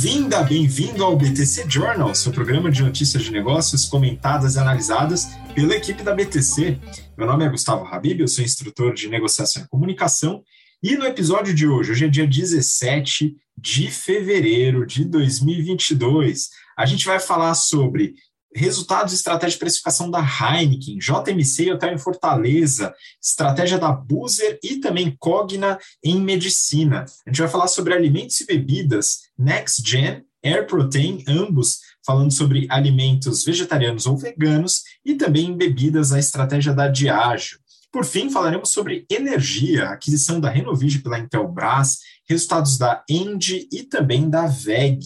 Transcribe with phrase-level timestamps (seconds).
[0.00, 5.26] Bem-vinda, bem-vindo ao BTC Journal, seu programa de notícias de negócios comentadas e analisadas
[5.56, 6.78] pela equipe da BTC.
[7.16, 10.44] Meu nome é Gustavo Habib, eu sou instrutor de negociação e comunicação,
[10.80, 17.04] e no episódio de hoje, hoje é dia 17 de fevereiro de 2022, a gente
[17.04, 18.14] vai falar sobre
[18.58, 24.76] resultados e estratégia de precificação da Heineken, JMC Hotel em Fortaleza, estratégia da Buzer e
[24.76, 27.04] também Cogna em medicina.
[27.26, 32.66] A gente vai falar sobre alimentos e bebidas, Next Gen, Air Protein, ambos falando sobre
[32.70, 37.58] alimentos vegetarianos ou veganos e também bebidas, a estratégia da Diageo.
[37.92, 44.28] Por fim, falaremos sobre energia, aquisição da Renovige pela Intelbras, resultados da Engie e também
[44.28, 45.00] da VEG.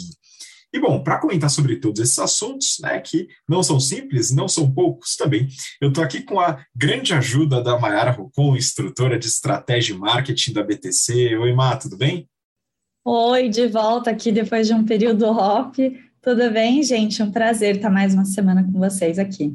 [0.75, 4.73] E bom, para comentar sobre todos esses assuntos, né, que não são simples, não são
[4.73, 5.47] poucos também,
[5.81, 10.53] eu estou aqui com a grande ajuda da Mayara Rocon, instrutora de estratégia e marketing
[10.55, 11.37] da BTC.
[11.37, 12.27] Oi, Má, tudo bem?
[13.05, 15.77] Oi, de volta aqui depois de um período off.
[16.23, 17.23] Tudo bem, gente?
[17.23, 19.55] Um prazer estar mais uma semana com vocês aqui.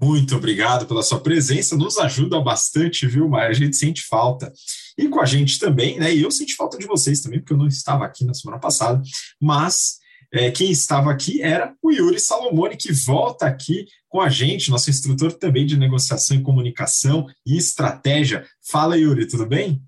[0.00, 3.50] Muito obrigado pela sua presença, nos ajuda bastante, viu, Maia?
[3.50, 4.50] A gente sente falta.
[4.96, 6.14] E com a gente também, né?
[6.14, 9.02] E eu senti falta de vocês também, porque eu não estava aqui na semana passada,
[9.38, 9.98] mas
[10.32, 14.88] é, quem estava aqui era o Yuri Salomone, que volta aqui com a gente, nosso
[14.88, 18.46] instrutor também de negociação e comunicação e estratégia.
[18.62, 19.82] Fala, Yuri, tudo bem?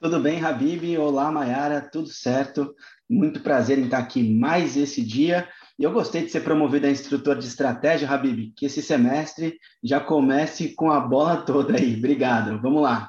[0.00, 0.98] Tudo bem, Habib?
[0.98, 2.74] Olá, Mayara, tudo certo?
[3.08, 5.48] Muito prazer em estar aqui mais esse dia.
[5.78, 10.00] E eu gostei de ser promovido a instrutor de estratégia, Habib, que esse semestre já
[10.00, 11.96] comece com a bola toda aí.
[11.96, 12.60] Obrigado.
[12.60, 13.08] Vamos lá.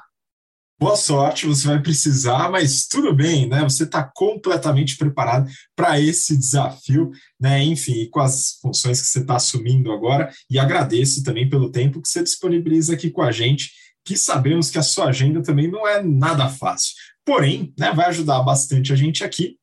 [0.76, 3.62] Boa sorte, você vai precisar, mas tudo bem, né?
[3.62, 7.62] Você está completamente preparado para esse desafio, né?
[7.62, 12.08] Enfim, com as funções que você está assumindo agora, e agradeço também pelo tempo que
[12.08, 13.70] você disponibiliza aqui com a gente,
[14.04, 16.94] que sabemos que a sua agenda também não é nada fácil.
[17.24, 19.56] Porém, né, vai ajudar bastante a gente aqui.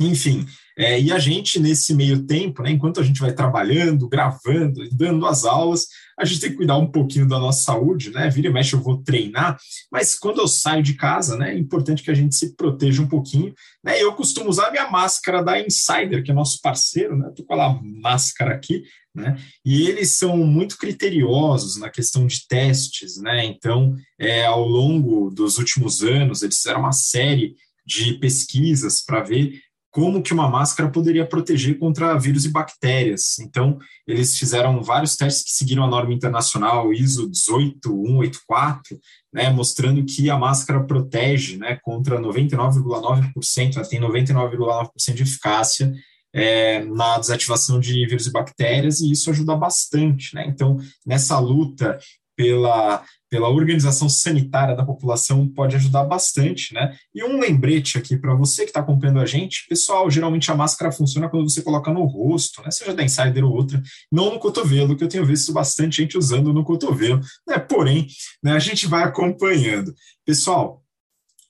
[0.00, 0.46] Enfim,
[0.78, 5.26] é, e a gente, nesse meio tempo, né, enquanto a gente vai trabalhando, gravando, dando
[5.26, 5.88] as aulas,
[6.18, 8.30] a gente tem que cuidar um pouquinho da nossa saúde, né?
[8.30, 9.58] Vira e mexe, eu vou treinar,
[9.92, 13.06] mas quando eu saio de casa, né, é importante que a gente se proteja um
[13.06, 13.54] pouquinho.
[13.84, 14.02] Né?
[14.02, 17.28] Eu costumo usar minha máscara da Insider, que é nosso parceiro, né?
[17.28, 18.82] Estou com a máscara aqui,
[19.14, 19.36] né?
[19.62, 23.44] E eles são muito criteriosos na questão de testes, né?
[23.44, 27.54] Então, é, ao longo dos últimos anos, eles fizeram uma série
[27.86, 29.60] de pesquisas para ver
[29.90, 33.38] como que uma máscara poderia proteger contra vírus e bactérias.
[33.40, 38.98] Então, eles fizeram vários testes que seguiram a norma internacional ISO 18184,
[39.32, 45.92] né, mostrando que a máscara protege né, contra 99,9%, ela tem 99,9% de eficácia
[46.32, 50.34] é, na desativação de vírus e bactérias, e isso ajuda bastante.
[50.34, 50.46] Né?
[50.46, 51.98] Então, nessa luta
[52.36, 56.96] pela pela organização sanitária da população pode ajudar bastante, né?
[57.14, 60.90] E um lembrete aqui para você que está acompanhando a gente, pessoal, geralmente a máscara
[60.90, 62.72] funciona quando você coloca no rosto, né?
[62.72, 63.80] Seja da Insider ou outra,
[64.10, 67.56] não no cotovelo, que eu tenho visto bastante gente usando no cotovelo, né?
[67.58, 68.08] Porém,
[68.42, 69.94] né, a gente vai acompanhando.
[70.26, 70.82] Pessoal,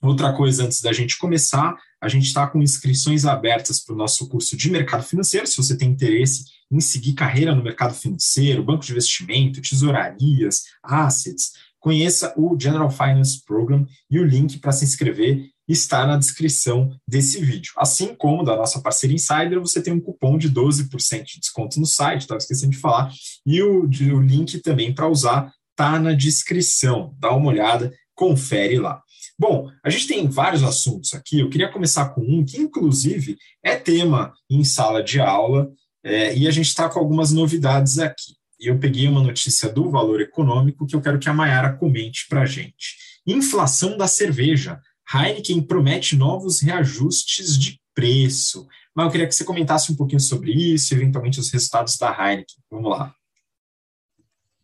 [0.03, 4.29] outra coisa antes da gente começar, a gente está com inscrições abertas para o nosso
[4.29, 8.85] curso de mercado financeiro, se você tem interesse em seguir carreira no mercado financeiro, banco
[8.85, 15.51] de investimento, tesourarias, assets, conheça o General Finance Program e o link para se inscrever
[15.67, 17.73] está na descrição desse vídeo.
[17.77, 21.87] Assim como da nossa parceira Insider, você tem um cupom de 12% de desconto no
[21.87, 23.13] site, estava esquecendo de falar,
[23.47, 27.15] e o, o link também para usar está na descrição.
[27.19, 29.01] Dá uma olhada, confere lá.
[29.39, 31.41] Bom, a gente tem vários assuntos aqui.
[31.41, 35.71] Eu queria começar com um que, inclusive, é tema em sala de aula,
[36.05, 40.21] é, e a gente está com algumas novidades aqui eu peguei uma notícia do Valor
[40.21, 42.97] Econômico que eu quero que a Mayara comente para a gente.
[43.27, 44.81] Inflação da cerveja.
[45.13, 48.67] Heineken promete novos reajustes de preço.
[48.95, 52.57] Mas eu queria que você comentasse um pouquinho sobre isso, eventualmente os resultados da Heineken.
[52.71, 53.15] Vamos lá.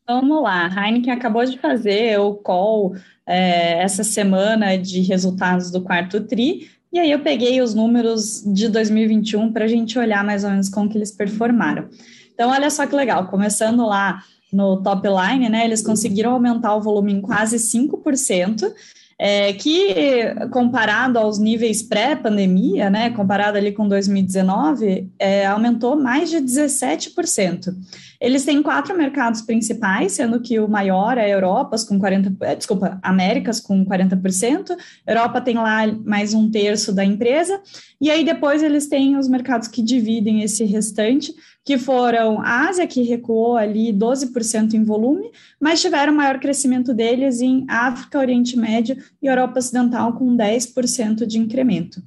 [0.09, 2.95] Vamos lá, a Heineken acabou de fazer o call
[3.27, 8.69] é, essa semana de resultados do quarto TRI, e aí eu peguei os números de
[8.69, 11.89] 2021 para a gente olhar mais ou menos como que eles performaram.
[12.37, 14.23] Então, olha só que legal, começando lá
[14.53, 18.71] no top line, né, eles conseguiram aumentar o volume em quase 5%,
[19.19, 26.37] é, que comparado aos níveis pré-pandemia, né, comparado ali com 2019, é, aumentou mais de
[26.37, 27.75] 17%.
[28.21, 32.99] Eles têm quatro mercados principais, sendo que o maior é Europa, com 40%, é, desculpa,
[33.03, 37.59] Américas com 40%, Europa tem lá mais um terço da empresa,
[37.99, 41.35] e aí depois eles têm os mercados que dividem esse restante,
[41.67, 47.41] que foram a Ásia, que recuou ali 12% em volume, mas tiveram maior crescimento deles
[47.41, 52.01] em África, Oriente Médio e Europa Ocidental, com 10% de incremento.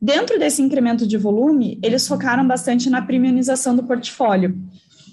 [0.00, 4.56] Dentro desse incremento de volume, eles focaram bastante na premiumização do portfólio,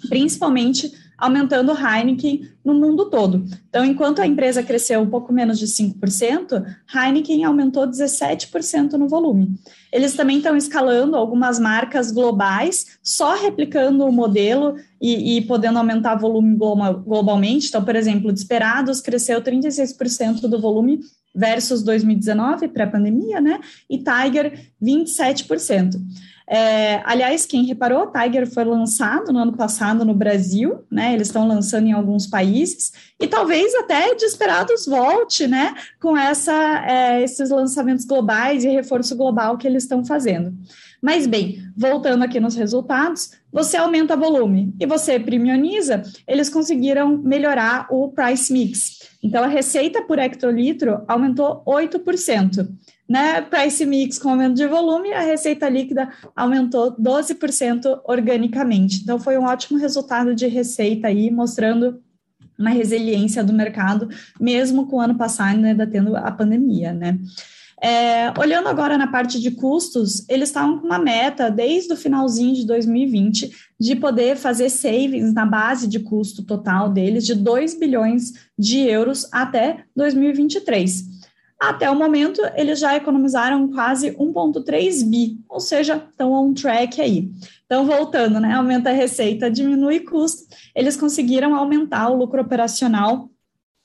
[0.08, 3.46] principalmente aumentando Heineken no mundo todo.
[3.68, 6.64] Então, enquanto a empresa cresceu um pouco menos de 5%,
[6.94, 9.60] Heineken aumentou 17% no volume.
[9.92, 16.16] Eles também estão escalando algumas marcas globais, só replicando o modelo e, e podendo aumentar
[16.16, 17.68] volume globalmente.
[17.68, 21.00] Então, por exemplo, Desperados cresceu 36% do volume
[21.36, 23.60] versus 2019, pré-pandemia, né?
[23.90, 25.96] E Tiger, 27%.
[26.52, 31.14] É, aliás, quem reparou, Tiger foi lançado no ano passado no Brasil, né?
[31.14, 35.76] Eles estão lançando em alguns países e talvez até Desperados volte, né?
[36.02, 36.52] Com essa,
[36.88, 40.52] é, esses lançamentos globais e reforço global que eles estão fazendo.
[41.00, 47.86] Mas bem, voltando aqui nos resultados, você aumenta volume e você premioniza, eles conseguiram melhorar
[47.92, 49.08] o price mix.
[49.22, 52.68] Então, a receita por hectolitro aumentou 8%
[53.10, 59.02] né, price mix com aumento de volume, a receita líquida aumentou 12% organicamente.
[59.02, 62.00] Então, foi um ótimo resultado de receita aí, mostrando
[62.58, 64.10] uma resiliência do mercado,
[64.40, 67.18] mesmo com o ano passado ainda tendo a pandemia, né?
[67.82, 72.54] É, olhando agora na parte de custos, eles estavam com uma meta desde o finalzinho
[72.54, 78.34] de 2020 de poder fazer savings na base de custo total deles de 2 bilhões
[78.58, 81.19] de euros até 2023.
[81.60, 87.30] Até o momento, eles já economizaram quase 1,3 bi, ou seja, estão on track aí.
[87.66, 88.54] Então, voltando, né?
[88.54, 90.44] Aumenta a receita, diminui custo.
[90.74, 93.30] Eles conseguiram aumentar o lucro operacional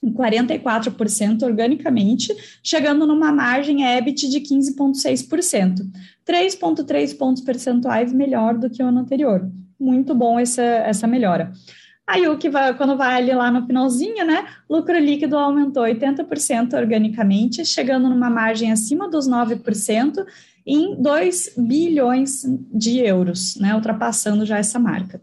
[0.00, 2.32] em 44% organicamente,
[2.62, 5.80] chegando numa margem EBIT de 15,6%.
[6.24, 9.50] 3,3 pontos percentuais melhor do que o ano anterior.
[9.80, 11.52] Muito bom essa, essa melhora.
[12.06, 14.46] Aí o que vai, quando vai ali lá no finalzinho, né?
[14.68, 20.24] Lucro líquido aumentou 80% organicamente, chegando numa margem acima dos 9%
[20.66, 22.42] em 2 bilhões
[22.72, 23.74] de euros, né?
[23.74, 25.20] Ultrapassando já essa marca.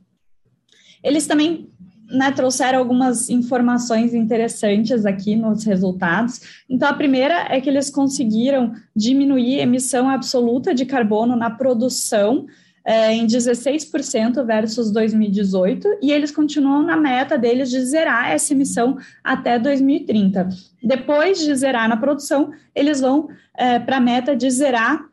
[1.04, 1.72] Eles também
[2.12, 6.64] né, trouxeram algumas informações interessantes aqui nos resultados.
[6.70, 12.48] Então, a primeira é que eles conseguiram diminuir a emissão absoluta de carbono na produção
[12.84, 18.98] é, em 16% versus 2018, e eles continuam na meta deles de zerar essa emissão
[19.24, 20.50] até 2030.
[20.84, 25.06] Depois de zerar na produção, eles vão é, para a meta de zerar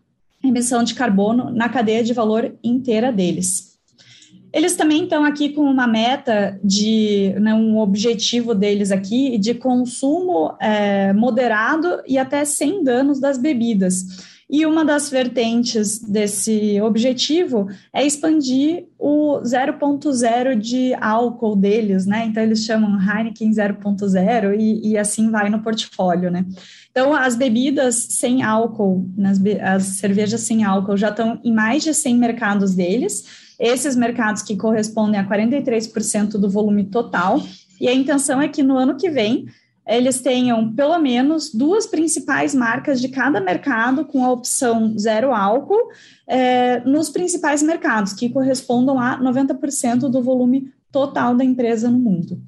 [0.43, 3.69] a emissão de carbono na cadeia de valor inteira deles.
[4.51, 10.57] Eles também estão aqui com uma meta de né, um objetivo deles aqui de consumo
[10.59, 14.38] é, moderado e até sem danos das bebidas.
[14.51, 22.25] E uma das vertentes desse objetivo é expandir o 0.0 de álcool deles, né?
[22.25, 26.47] Então eles chamam Heineken 0.0 e, e assim vai no portfólio, né?
[26.91, 31.93] Então as bebidas sem álcool, nas, as cervejas sem álcool já estão em mais de
[31.93, 33.25] 100 mercados deles.
[33.61, 37.43] Esses mercados que correspondem a 43% do volume total.
[37.79, 39.47] E a intenção é que no ano que vem
[39.89, 45.91] eles tenham pelo menos duas principais marcas de cada mercado com a opção zero álcool
[46.27, 52.41] é, nos principais mercados, que correspondam a 90% do volume total da empresa no mundo.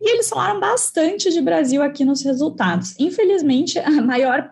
[0.00, 2.94] E eles falaram bastante de Brasil aqui nos resultados.
[2.98, 4.48] Infelizmente, a maior,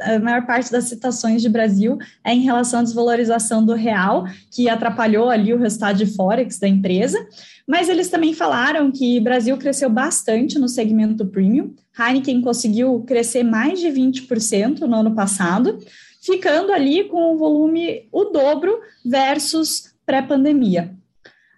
[0.00, 4.68] a maior parte das citações de Brasil é em relação à desvalorização do real, que
[4.68, 7.18] atrapalhou ali o resultado de Forex da empresa.
[7.66, 11.74] Mas eles também falaram que Brasil cresceu bastante no segmento premium.
[11.98, 15.78] Heineken conseguiu crescer mais de 20% no ano passado,
[16.22, 20.94] ficando ali com o volume o dobro versus pré-pandemia.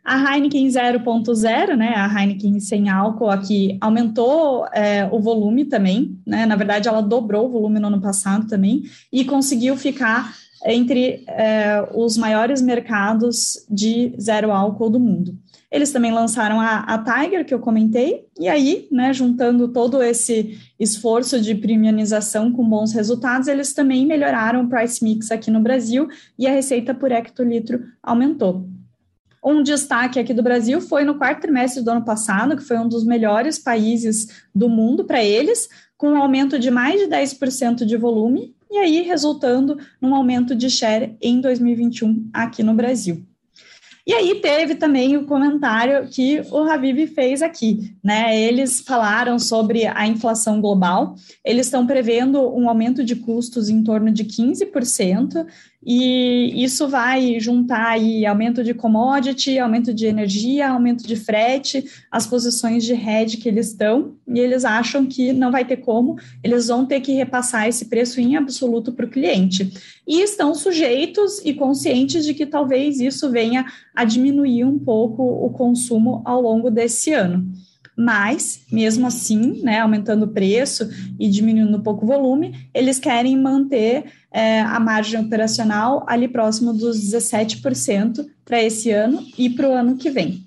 [0.06, 6.46] A Heineken 0.0, né, a Heineken sem álcool aqui, aumentou é, o volume também, né,
[6.46, 10.32] na verdade ela dobrou o volume no ano passado também, e conseguiu ficar
[10.64, 15.36] entre é, os maiores mercados de zero álcool do mundo.
[15.72, 20.56] Eles também lançaram a, a Tiger, que eu comentei, e aí, né, juntando todo esse
[20.78, 26.06] esforço de premiumização com bons resultados, eles também melhoraram o price mix aqui no Brasil
[26.38, 28.75] e a receita por hectolitro aumentou.
[29.47, 32.88] Um destaque aqui do Brasil foi no quarto trimestre do ano passado, que foi um
[32.88, 37.97] dos melhores países do mundo para eles, com um aumento de mais de 10% de
[37.97, 43.25] volume, e aí resultando num aumento de share em 2021 aqui no Brasil.
[44.05, 48.41] E aí teve também o comentário que o Habib fez aqui, né?
[48.41, 54.12] Eles falaram sobre a inflação global, eles estão prevendo um aumento de custos em torno
[54.12, 55.45] de 15%,
[55.85, 62.26] e isso vai juntar aí aumento de commodity, aumento de energia, aumento de frete, as
[62.26, 66.68] posições de hedge que eles estão, e eles acham que não vai ter como, eles
[66.68, 69.73] vão ter que repassar esse preço em absoluto para o cliente.
[70.06, 75.50] E estão sujeitos e conscientes de que talvez isso venha a diminuir um pouco o
[75.50, 77.47] consumo ao longo desse ano
[77.97, 80.87] mas, mesmo assim, né, aumentando o preço
[81.18, 84.04] e diminuindo um pouco o volume, eles querem manter
[84.37, 89.97] é, a margem operacional ali próximo dos 17% para esse ano e para o ano
[89.97, 90.46] que vem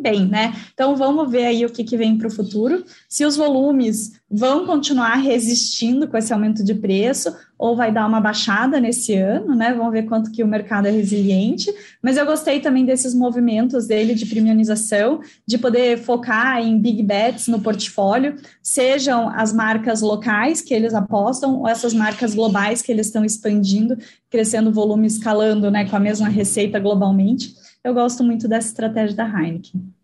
[0.00, 0.54] bem, né?
[0.72, 2.84] Então vamos ver aí o que, que vem para o futuro.
[3.08, 8.20] Se os volumes vão continuar resistindo com esse aumento de preço ou vai dar uma
[8.20, 9.72] baixada nesse ano, né?
[9.72, 11.72] Vamos ver quanto que o mercado é resiliente.
[12.02, 17.48] Mas eu gostei também desses movimentos dele de premiumização, de poder focar em big bets
[17.48, 23.06] no portfólio, sejam as marcas locais que eles apostam ou essas marcas globais que eles
[23.06, 23.96] estão expandindo,
[24.30, 27.54] crescendo volume, escalando, né, com a mesma receita globalmente
[27.86, 29.94] eu gosto muito dessa estratégia da Heineken.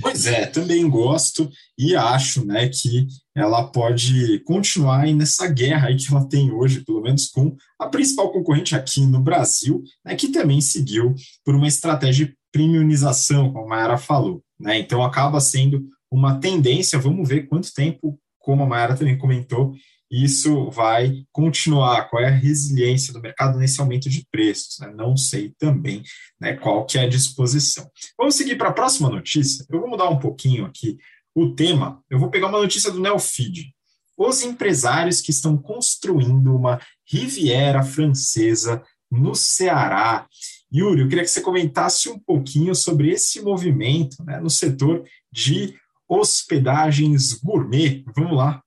[0.00, 6.10] Pois é, também gosto e acho né, que ela pode continuar nessa guerra aí que
[6.10, 10.60] ela tem hoje, pelo menos com a principal concorrente aqui no Brasil, né, que também
[10.62, 14.42] seguiu por uma estratégia de premiumização, como a Mayara falou.
[14.58, 14.78] Né?
[14.78, 19.74] Então acaba sendo uma tendência, vamos ver quanto tempo, como a Mayara também comentou,
[20.10, 22.10] isso vai continuar?
[22.10, 24.78] Qual é a resiliência do mercado nesse aumento de preços?
[24.80, 24.92] Né?
[24.94, 26.02] Não sei também
[26.40, 27.88] né, qual que é a disposição.
[28.18, 29.64] Vamos seguir para a próxima notícia.
[29.70, 30.98] Eu vou mudar um pouquinho aqui
[31.34, 32.02] o tema.
[32.10, 33.72] Eu vou pegar uma notícia do Neofeed.
[34.18, 40.26] Os empresários que estão construindo uma Riviera francesa no Ceará.
[40.72, 45.74] Yuri, eu queria que você comentasse um pouquinho sobre esse movimento né, no setor de
[46.08, 48.04] hospedagens gourmet.
[48.14, 48.62] Vamos lá.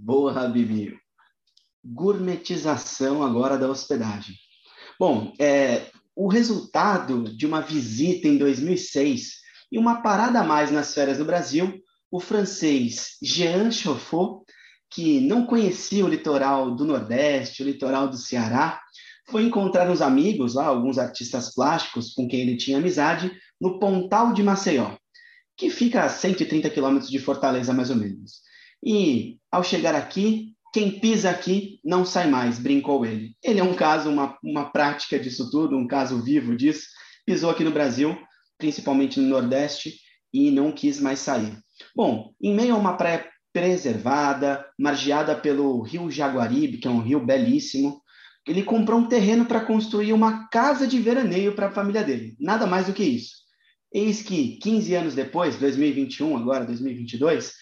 [0.00, 0.96] Boa, Habibi.
[1.84, 4.36] Gourmetização agora da hospedagem.
[4.98, 9.32] Bom, é, o resultado de uma visita em 2006
[9.72, 14.44] e uma parada a mais nas férias no Brasil, o francês Jean Chauffot,
[14.88, 18.80] que não conhecia o litoral do Nordeste, o litoral do Ceará,
[19.28, 24.32] foi encontrar uns amigos lá, alguns artistas plásticos com quem ele tinha amizade, no Pontal
[24.32, 24.96] de Maceió,
[25.56, 28.47] que fica a 130 quilômetros de Fortaleza, mais ou menos.
[28.84, 33.34] E ao chegar aqui, quem pisa aqui não sai mais, brincou ele.
[33.42, 36.86] Ele é um caso, uma, uma prática disso tudo, um caso vivo disso.
[37.26, 38.16] Pisou aqui no Brasil,
[38.58, 39.94] principalmente no Nordeste,
[40.32, 41.58] e não quis mais sair.
[41.94, 47.24] Bom, em meio a uma praia preservada, margeada pelo rio Jaguaribe, que é um rio
[47.24, 48.00] belíssimo,
[48.46, 52.36] ele comprou um terreno para construir uma casa de veraneio para a família dele.
[52.38, 53.36] Nada mais do que isso.
[53.92, 57.52] Eis que, 15 anos depois, 2021, agora 2022,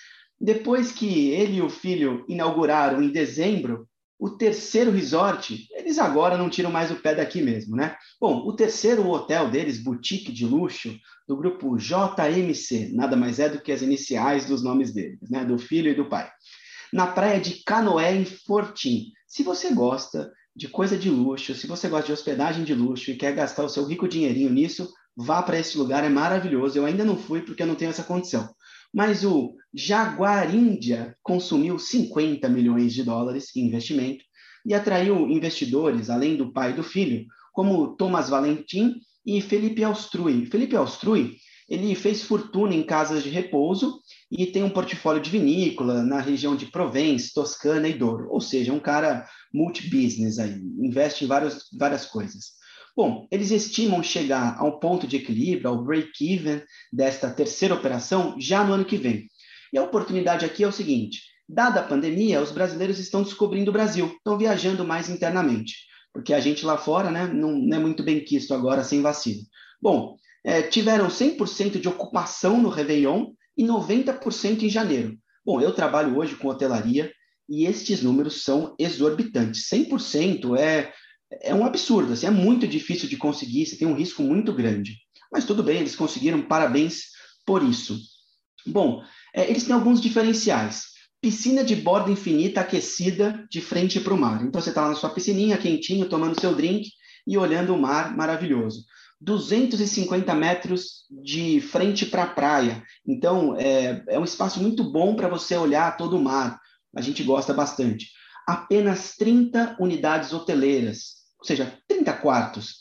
[0.41, 3.89] depois que ele e o filho inauguraram em dezembro
[4.19, 7.95] o terceiro resort, eles agora não tiram mais o pé daqui mesmo, né?
[8.19, 10.95] Bom, o terceiro hotel deles, boutique de luxo,
[11.29, 15.45] do grupo JMC, nada mais é do que as iniciais dos nomes deles, né?
[15.45, 16.31] Do filho e do pai.
[16.93, 19.13] Na praia de Canoé, em Fortim.
[19.27, 23.17] Se você gosta de coisa de luxo, se você gosta de hospedagem de luxo e
[23.17, 26.79] quer gastar o seu rico dinheirinho nisso, vá para esse lugar, é maravilhoso.
[26.79, 28.49] Eu ainda não fui porque eu não tenho essa condição
[28.97, 34.25] mas o Jaguar Índia consumiu 50 milhões de dólares em investimento
[34.65, 38.95] e atraiu investidores, além do pai e do filho, como Thomas Valentim
[39.27, 40.47] e Felipe Alstrui.
[40.47, 41.37] Felipe Alstrui,
[41.69, 44.01] ele fez fortuna em casas de repouso
[44.31, 48.73] e tem um portfólio de vinícola na região de Provence, Toscana e Douro, ou seja,
[48.73, 52.57] um cara multi-business aí, investe em várias, várias coisas.
[52.97, 58.73] Bom, eles estimam chegar ao ponto de equilíbrio, ao break-even desta terceira operação já no
[58.73, 59.29] ano que vem.
[59.71, 63.73] E a oportunidade aqui é o seguinte: dada a pandemia, os brasileiros estão descobrindo o
[63.73, 65.75] Brasil, estão viajando mais internamente,
[66.11, 69.43] porque a gente lá fora né, não, não é muito bem quisto agora sem vacina.
[69.81, 75.19] Bom, é, tiveram 100% de ocupação no Réveillon e 90% em janeiro.
[75.45, 77.13] Bom, eu trabalho hoje com hotelaria
[77.47, 79.69] e estes números são exorbitantes.
[79.69, 80.93] 100% é
[81.31, 84.97] é um absurdo, assim, é muito difícil de conseguir, você tem um risco muito grande.
[85.33, 87.07] Mas tudo bem, eles conseguiram, parabéns
[87.45, 87.99] por isso.
[88.67, 89.03] Bom,
[89.35, 90.85] é, eles têm alguns diferenciais.
[91.21, 94.45] Piscina de borda infinita aquecida de frente para o mar.
[94.45, 96.89] Então você está lá na sua piscininha, quentinho, tomando seu drink
[97.27, 98.85] e olhando o mar maravilhoso.
[99.21, 102.83] 250 metros de frente para a praia.
[103.07, 106.61] Então é, é um espaço muito bom para você olhar todo o mar.
[106.95, 108.09] A gente gosta bastante.
[108.47, 112.79] Apenas 30 unidades hoteleiras ou seja, 30 quartos.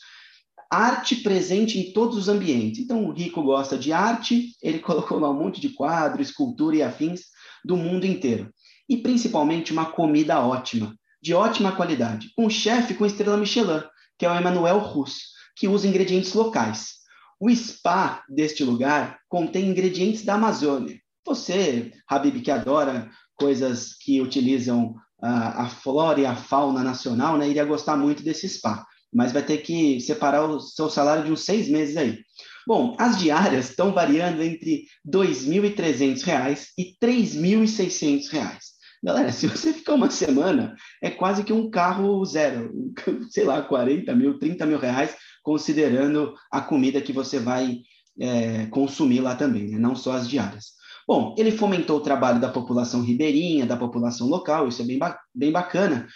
[0.72, 2.80] Arte presente em todos os ambientes.
[2.80, 6.82] Então, o Rico gosta de arte, ele colocou lá um monte de quadro, escultura e
[6.82, 7.22] afins
[7.64, 8.52] do mundo inteiro.
[8.90, 10.96] E principalmente uma comida ótima.
[11.22, 12.32] de ótima qualidade.
[12.38, 13.82] Um chefe com estrela Michelin,
[14.18, 15.22] que é o Emmanuel Russo,
[15.56, 16.96] que usa ingredientes locais.
[17.40, 21.00] O spa deste lugar contém ingredientes da Amazônia.
[21.26, 27.50] Você, Habib, que adora coisas que utilizam a, a flora e a fauna nacional, né,
[27.50, 28.86] iria gostar muito desse spa.
[29.14, 32.20] Mas vai ter que separar o seu salário de uns seis meses aí.
[32.68, 38.58] Bom, as diárias estão variando entre R$ 2.300 e R$ 3.600.
[39.04, 42.74] Galera, se você ficar uma semana, é quase que um carro zero,
[43.30, 47.82] sei lá, 40 mil, 30 mil reais, considerando a comida que você vai
[48.20, 49.78] é, consumir lá também, né?
[49.78, 50.75] não só as diárias.
[51.08, 55.20] Bom, ele fomentou o trabalho da população ribeirinha, da população local, isso é bem, ba
[55.34, 56.08] bem bacana.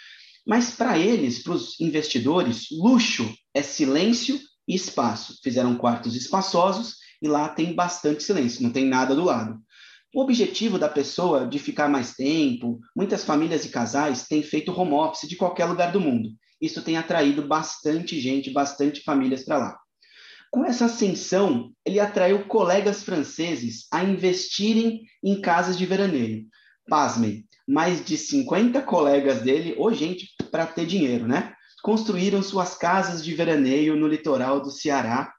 [0.46, 5.38] Mas para eles, para os investidores, luxo é silêncio e espaço.
[5.42, 9.60] Fizeram quartos espaçosos e lá tem bastante silêncio, não tem nada do lado.
[10.12, 14.94] O objetivo da pessoa de ficar mais tempo, muitas famílias e casais têm feito home
[14.94, 16.30] office de qualquer lugar do mundo.
[16.60, 19.78] Isso tem atraído bastante gente, bastante famílias para lá.
[20.50, 26.44] Com essa ascensão, ele atraiu colegas franceses a investirem em casas de veraneio.
[26.88, 31.54] Pasmem, mais de 50 colegas dele, ou gente para ter dinheiro, né?
[31.82, 35.32] Construíram suas casas de veraneio no litoral do Ceará.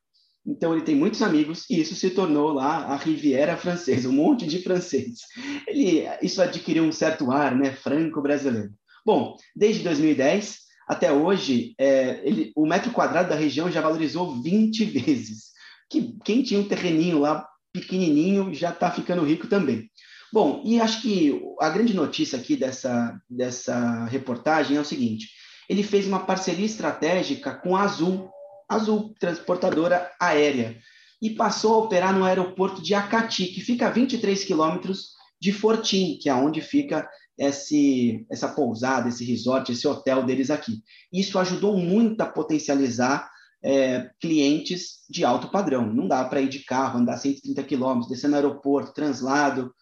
[0.45, 4.47] Então ele tem muitos amigos e isso se tornou lá a Riviera Francesa, um monte
[4.47, 5.19] de franceses.
[5.67, 8.71] Ele, isso adquiriu um certo ar, né, franco-brasileiro.
[9.05, 14.83] Bom, desde 2010 até hoje, é, ele, o metro quadrado da região já valorizou 20
[14.83, 15.51] vezes.
[15.89, 19.89] Que, quem tinha um terreninho lá pequenininho já está ficando rico também.
[20.33, 25.29] Bom, e acho que a grande notícia aqui dessa, dessa reportagem é o seguinte:
[25.69, 28.29] ele fez uma parceria estratégica com a Azul,
[28.67, 30.77] Azul, transportadora aérea,
[31.21, 36.17] e passou a operar no aeroporto de Acati, que fica a 23 quilômetros de Fortim,
[36.21, 37.09] que é onde fica
[37.47, 40.83] esse, essa pousada, esse resort, esse hotel deles aqui.
[41.11, 43.29] Isso ajudou muito a potencializar
[43.63, 45.91] é, clientes de alto padrão.
[45.91, 49.73] Não dá para ir de carro, andar 130 quilômetros, descer no aeroporto, translado.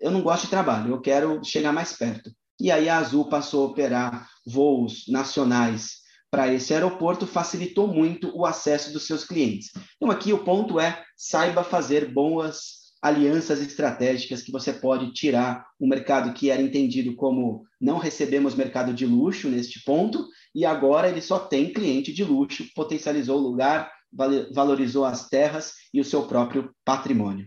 [0.00, 2.30] Eu não gosto de trabalho, eu quero chegar mais perto.
[2.60, 8.44] E aí a Azul passou a operar voos nacionais para esse aeroporto, facilitou muito o
[8.44, 9.70] acesso dos seus clientes.
[9.96, 15.86] Então aqui o ponto é saiba fazer boas alianças estratégicas que você pode tirar um
[15.86, 21.20] mercado que era entendido como não recebemos mercado de luxo neste ponto, e agora ele
[21.20, 23.92] só tem cliente de luxo, potencializou o lugar,
[24.54, 27.46] valorizou as terras e o seu próprio patrimônio.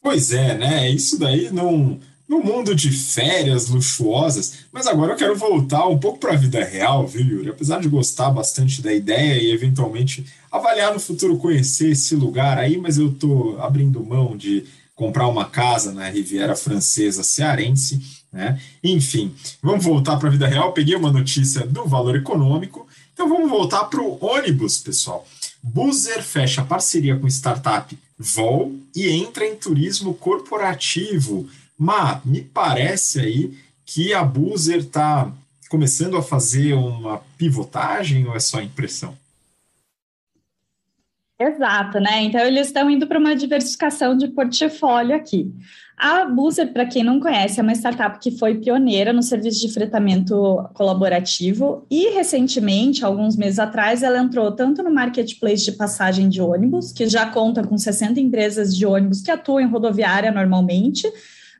[0.00, 0.90] Pois é, né?
[0.90, 6.18] Isso daí não no mundo de férias luxuosas, mas agora eu quero voltar um pouco
[6.18, 7.50] para a vida real, viu, Yuri?
[7.50, 12.76] Apesar de gostar bastante da ideia e eventualmente avaliar no futuro conhecer esse lugar aí,
[12.76, 18.00] mas eu estou abrindo mão de comprar uma casa na Riviera Francesa Cearense,
[18.32, 18.60] né?
[18.82, 20.72] Enfim, vamos voltar para a vida real.
[20.72, 25.26] Peguei uma notícia do valor econômico, então vamos voltar para o ônibus, pessoal.
[25.62, 31.48] Buzer fecha parceria com startup Vol e entra em turismo corporativo.
[31.78, 35.30] Mas me parece aí que a Buzer está
[35.68, 39.16] começando a fazer uma pivotagem ou é só impressão?
[41.38, 42.22] Exato, né?
[42.22, 45.52] Então eles estão indo para uma diversificação de portfólio aqui.
[45.94, 49.72] A Buzer, para quem não conhece, é uma startup que foi pioneira no serviço de
[49.72, 56.40] fretamento colaborativo e recentemente, alguns meses atrás, ela entrou tanto no marketplace de passagem de
[56.40, 61.10] ônibus, que já conta com 60 empresas de ônibus que atuam em rodoviária normalmente,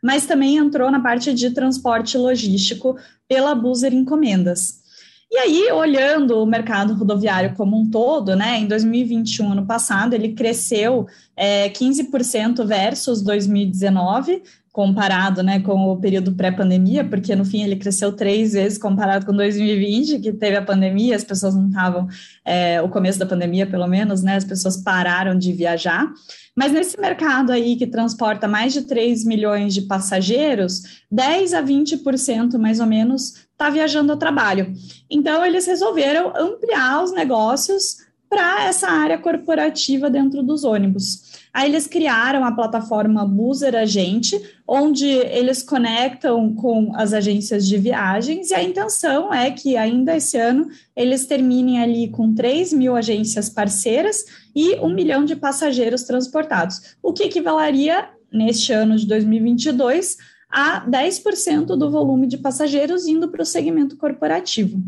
[0.07, 2.97] mas também entrou na parte de transporte logístico
[3.29, 4.81] pela Buser Encomendas.
[5.29, 10.35] E aí, olhando o mercado rodoviário como um todo, né, em 2021, ano passado, ele
[10.35, 14.45] cresceu é, 15% versus 2019,
[14.77, 19.33] comparado né, com o período pré-pandemia, porque no fim ele cresceu três vezes comparado com
[19.33, 22.07] 2020, que teve a pandemia, as pessoas não estavam,
[22.45, 26.13] é, o começo da pandemia pelo menos, né, as pessoas pararam de viajar.
[26.55, 32.59] Mas nesse mercado aí que transporta mais de 3 milhões de passageiros, 10 a 20%
[32.59, 34.75] mais ou menos está viajando ao trabalho.
[35.09, 37.97] Então eles resolveram ampliar os negócios
[38.29, 41.26] para essa área corporativa dentro dos ônibus.
[41.57, 44.39] Aí eles criaram a plataforma Buser Agente,
[44.69, 50.37] onde eles conectam com as agências de viagens, e a intenção é que ainda esse
[50.37, 54.23] ano eles terminem ali com 3 mil agências parceiras
[54.55, 60.19] e um milhão de passageiros transportados, o que equivaleria, neste ano de 2022,
[60.51, 64.79] a 10% do volume de passageiros indo para o segmento corporativo.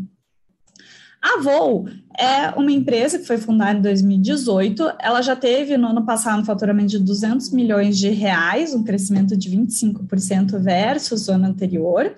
[1.21, 1.85] A Voo
[2.17, 4.93] é uma empresa que foi fundada em 2018.
[4.99, 9.35] Ela já teve no ano passado um faturamento de 200 milhões de reais, um crescimento
[9.35, 12.15] de 25% versus o ano anterior.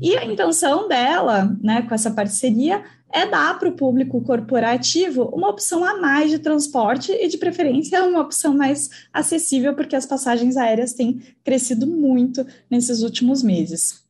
[0.00, 2.82] E a intenção dela, né, com essa parceria,
[3.12, 8.02] é dar para o público corporativo uma opção a mais de transporte e, de preferência,
[8.04, 14.04] uma opção mais acessível, porque as passagens aéreas têm crescido muito nesses últimos meses.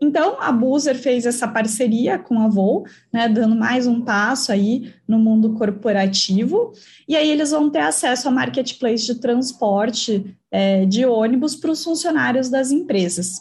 [0.00, 4.92] Então, a Buser fez essa parceria com a Voo, né, dando mais um passo aí
[5.06, 6.72] no mundo corporativo,
[7.08, 11.82] e aí eles vão ter acesso a marketplace de transporte é, de ônibus para os
[11.82, 13.40] funcionários das empresas.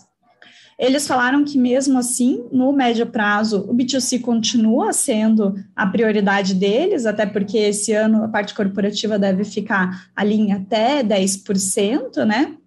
[0.78, 7.06] Eles falaram que, mesmo assim, no médio prazo, o B2C continua sendo a prioridade deles,
[7.06, 12.58] até porque esse ano a parte corporativa deve ficar ali em até 10%, né?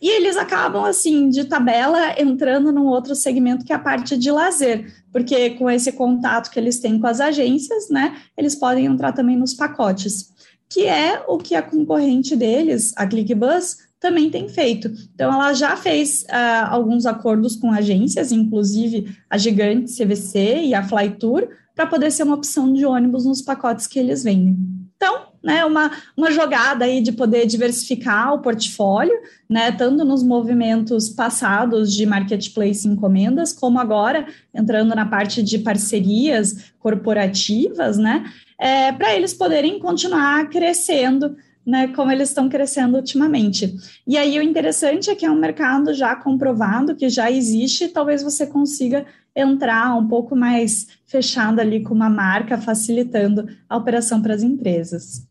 [0.00, 4.30] E eles acabam, assim, de tabela, entrando num outro segmento que é a parte de
[4.30, 9.12] lazer, porque com esse contato que eles têm com as agências, né, eles podem entrar
[9.12, 10.32] também nos pacotes,
[10.70, 14.90] que é o que a concorrente deles, a ClickBus, também tem feito.
[15.14, 20.82] Então, ela já fez uh, alguns acordos com agências, inclusive a Gigante CVC e a
[20.82, 24.56] Flytour, para poder ser uma opção de ônibus nos pacotes que eles vendem.
[24.96, 29.14] Então, né, uma, uma jogada aí de poder diversificar o portfólio,
[29.48, 35.58] né, tanto nos movimentos passados de marketplace e encomendas, como agora entrando na parte de
[35.58, 38.24] parcerias corporativas, né,
[38.58, 43.76] é, para eles poderem continuar crescendo né, como eles estão crescendo ultimamente.
[44.06, 48.22] E aí o interessante é que é um mercado já comprovado, que já existe, talvez
[48.22, 54.34] você consiga entrar um pouco mais fechado ali com uma marca, facilitando a operação para
[54.34, 55.29] as empresas.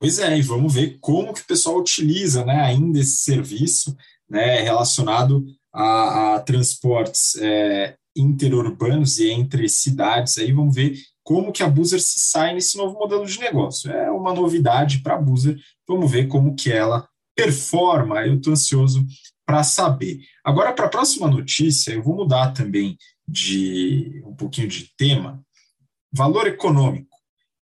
[0.00, 3.94] Pois é, e vamos ver como que o pessoal utiliza né, ainda esse serviço
[4.26, 10.38] né, relacionado a, a transportes é, interurbanos e entre cidades.
[10.38, 13.92] Aí vamos ver como que a Buzer se sai nesse novo modelo de negócio.
[13.92, 19.06] É uma novidade para a Buzer, vamos ver como que ela performa, eu estou ansioso
[19.44, 20.20] para saber.
[20.42, 22.96] Agora, para a próxima notícia, eu vou mudar também
[23.28, 25.44] de um pouquinho de tema.
[26.10, 27.10] Valor econômico.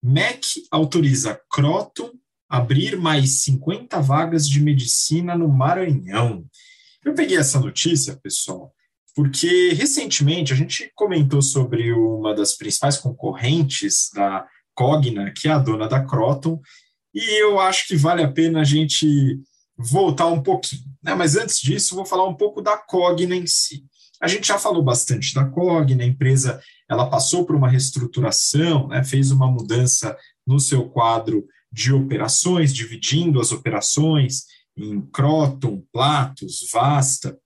[0.01, 2.13] MEC autoriza Croton
[2.49, 6.45] abrir mais 50 vagas de medicina no Maranhão.
[7.05, 8.73] Eu peguei essa notícia, pessoal,
[9.15, 15.59] porque recentemente a gente comentou sobre uma das principais concorrentes da Cogna, que é a
[15.59, 16.61] dona da Croton,
[17.15, 19.41] e eu acho que vale a pena a gente
[19.77, 20.85] voltar um pouquinho.
[21.03, 21.15] Né?
[21.15, 23.85] Mas antes disso, vou falar um pouco da Cogna em si.
[24.21, 29.05] A gente já falou bastante da Cogna, a empresa ela passou por uma reestruturação, né?
[29.05, 34.45] fez uma mudança no seu quadro de operações, dividindo as operações
[34.77, 37.39] em Croton, Platos, Vasta,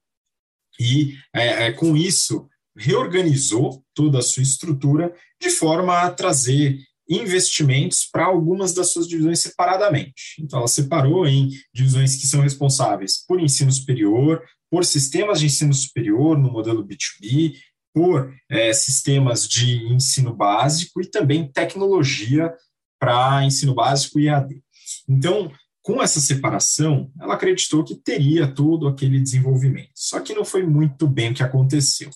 [0.79, 8.07] e é, é, com isso reorganizou toda a sua estrutura de forma a trazer investimentos
[8.11, 10.41] para algumas das suas divisões separadamente.
[10.41, 15.75] Então, ela separou em divisões que são responsáveis por ensino superior, por sistemas de ensino
[15.75, 17.55] superior no modelo B2B,
[17.95, 22.55] por é, sistemas de ensino básico e também tecnologia
[23.03, 24.63] para ensino básico e AD.
[25.09, 25.51] Então,
[25.83, 29.91] com essa separação, ela acreditou que teria todo aquele desenvolvimento.
[29.93, 32.11] Só que não foi muito bem o que aconteceu.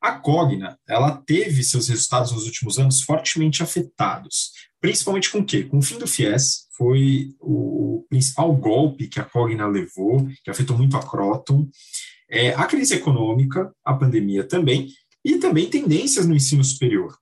[0.00, 5.64] A Cogna, ela teve seus resultados nos últimos anos fortemente afetados, principalmente com o quê?
[5.64, 10.78] Com o fim do FIES, foi o principal golpe que a Cogna levou, que afetou
[10.78, 11.68] muito a Croton,
[12.30, 14.92] é, a crise econômica, a pandemia também,
[15.24, 17.18] e também tendências no ensino superior.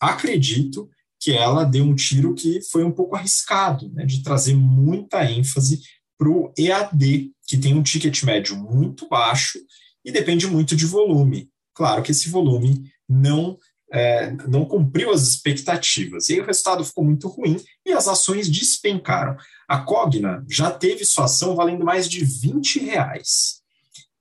[0.00, 0.88] Acredito
[1.26, 5.82] que ela deu um tiro que foi um pouco arriscado, né, de trazer muita ênfase
[6.16, 9.58] para o EAD, que tem um ticket médio muito baixo
[10.04, 11.50] e depende muito de volume.
[11.74, 13.58] Claro que esse volume não
[13.92, 16.28] é, não cumpriu as expectativas.
[16.28, 19.36] E aí o resultado ficou muito ruim e as ações despencaram.
[19.66, 23.62] A Cogna já teve sua ação valendo mais de 20 reais.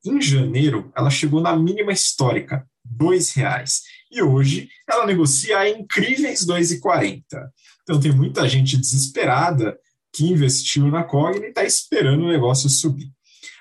[0.04, 2.68] Em janeiro, ela chegou na mínima histórica,
[3.00, 3.84] R$ reais
[4.16, 7.22] e hoje ela negocia a incríveis 2,40.
[7.84, 9.78] Então tem muita gente desesperada
[10.14, 13.12] que investiu na Cogna e está esperando o negócio subir.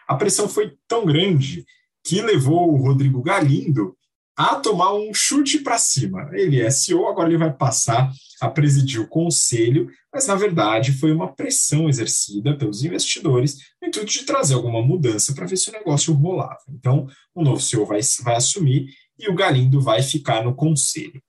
[0.06, 1.64] A pressão foi tão grande
[2.04, 3.96] que levou o Rodrigo Galindo
[4.36, 6.28] a tomar um chute para cima.
[6.32, 11.12] Ele é CEO, agora ele vai passar a presidir o conselho, mas na verdade foi
[11.12, 15.72] uma pressão exercida pelos investidores no intuito de trazer alguma mudança para ver se o
[15.72, 16.58] negócio rolava.
[16.68, 21.22] Então, o novo CEO vai, vai assumir e o Galindo vai ficar no conselho.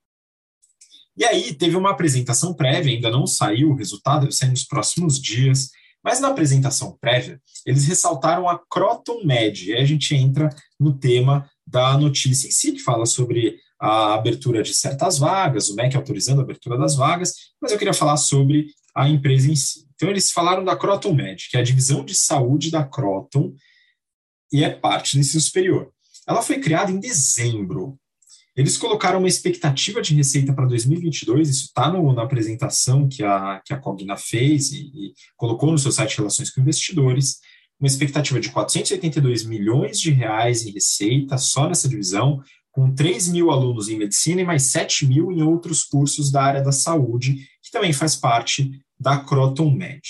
[1.18, 5.20] E aí teve uma apresentação prévia, ainda não saiu o resultado, deve sair nos próximos
[5.20, 5.70] dias,
[6.04, 10.94] mas na apresentação prévia, eles ressaltaram a Croton Med, e aí a gente entra no
[10.94, 15.96] tema da notícia em si, que fala sobre a abertura de certas vagas, o MEC
[15.96, 19.86] autorizando a abertura das vagas, mas eu queria falar sobre a empresa em si.
[19.96, 23.54] Então, eles falaram da Croton Med, que é a divisão de saúde da Croton
[24.52, 25.92] e é parte do ensino superior.
[26.28, 27.98] Ela foi criada em dezembro.
[28.56, 33.74] Eles colocaram uma expectativa de receita para 2022, isso está na apresentação que a, que
[33.74, 37.40] a Cogna fez e, e colocou no seu site relações com investidores,
[37.78, 43.52] uma expectativa de 482 milhões de reais em receita só nessa divisão, com 3 mil
[43.52, 47.72] alunos em medicina e mais 7 mil em outros cursos da área da saúde, que
[47.72, 50.02] também faz parte da Croton Med.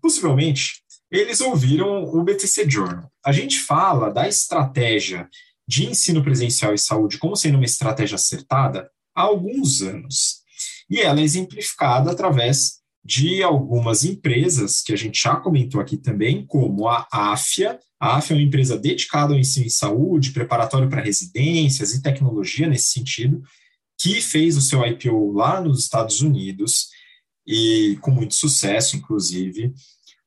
[0.00, 0.83] Possivelmente,
[1.20, 3.10] eles ouviram o BTC Journal.
[3.24, 5.28] A gente fala da estratégia
[5.66, 10.42] de ensino presencial e saúde como sendo uma estratégia acertada há alguns anos.
[10.90, 16.44] E ela é exemplificada através de algumas empresas que a gente já comentou aqui também,
[16.46, 17.78] como a AFIA.
[18.00, 22.66] A AFIA é uma empresa dedicada ao ensino em saúde, preparatório para residências e tecnologia
[22.66, 23.42] nesse sentido,
[24.00, 26.88] que fez o seu IPO lá nos Estados Unidos
[27.46, 29.72] e com muito sucesso, inclusive.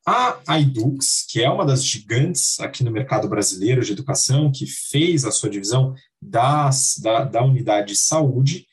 [0.09, 5.25] A Edux, que é uma das gigantes aqui no mercado brasileiro de educação, que fez
[5.25, 8.65] a sua divisão das, da, da unidade de saúde.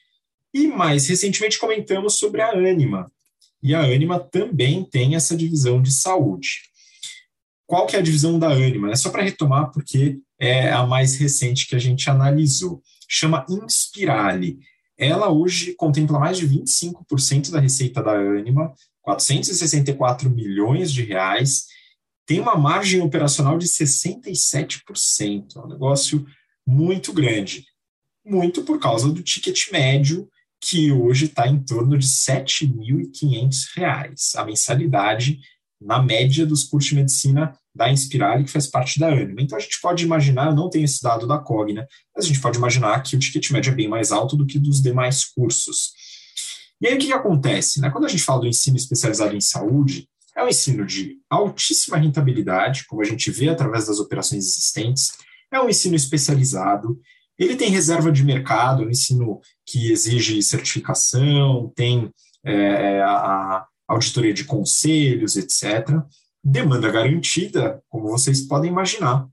[0.55, 3.11] E mais recentemente comentamos sobre a Anima.
[3.61, 6.61] E a Anima também tem essa divisão de saúde.
[7.67, 8.93] Qual que é a divisão da Anima?
[8.93, 12.81] É só para retomar, porque é a mais recente que a gente analisou.
[13.09, 14.61] Chama Inspirale.
[14.97, 18.73] Ela hoje contempla mais de 25% da receita da Anima,
[19.05, 21.67] 464 milhões de reais,
[22.27, 26.27] tem uma margem operacional de 67%, é um negócio
[26.67, 27.67] muito grande,
[28.25, 30.27] muito por causa do ticket médio,
[30.59, 35.39] que hoje está em torno de R$ 7.500, a mensalidade
[35.79, 39.43] na média dos cursos de medicina da Inspirale, que faz parte da Anima.
[39.43, 41.87] Então, a gente pode imaginar, eu não tenho esse dado da Cogna,
[42.17, 44.59] mas a gente pode imaginar que o ticket médio é bem mais alto do que
[44.59, 45.93] dos demais cursos.
[46.85, 47.81] E aí o que, que acontece?
[47.81, 47.89] Né?
[47.89, 52.85] Quando a gente fala do ensino especializado em saúde, é um ensino de altíssima rentabilidade,
[52.87, 55.13] como a gente vê através das operações existentes,
[55.51, 57.01] é um ensino especializado,
[57.39, 62.13] ele tem reserva de mercado, é um ensino que exige certificação, tem
[62.45, 65.89] é, a auditoria de conselhos, etc.
[66.45, 69.27] Demanda garantida, como vocês podem imaginar.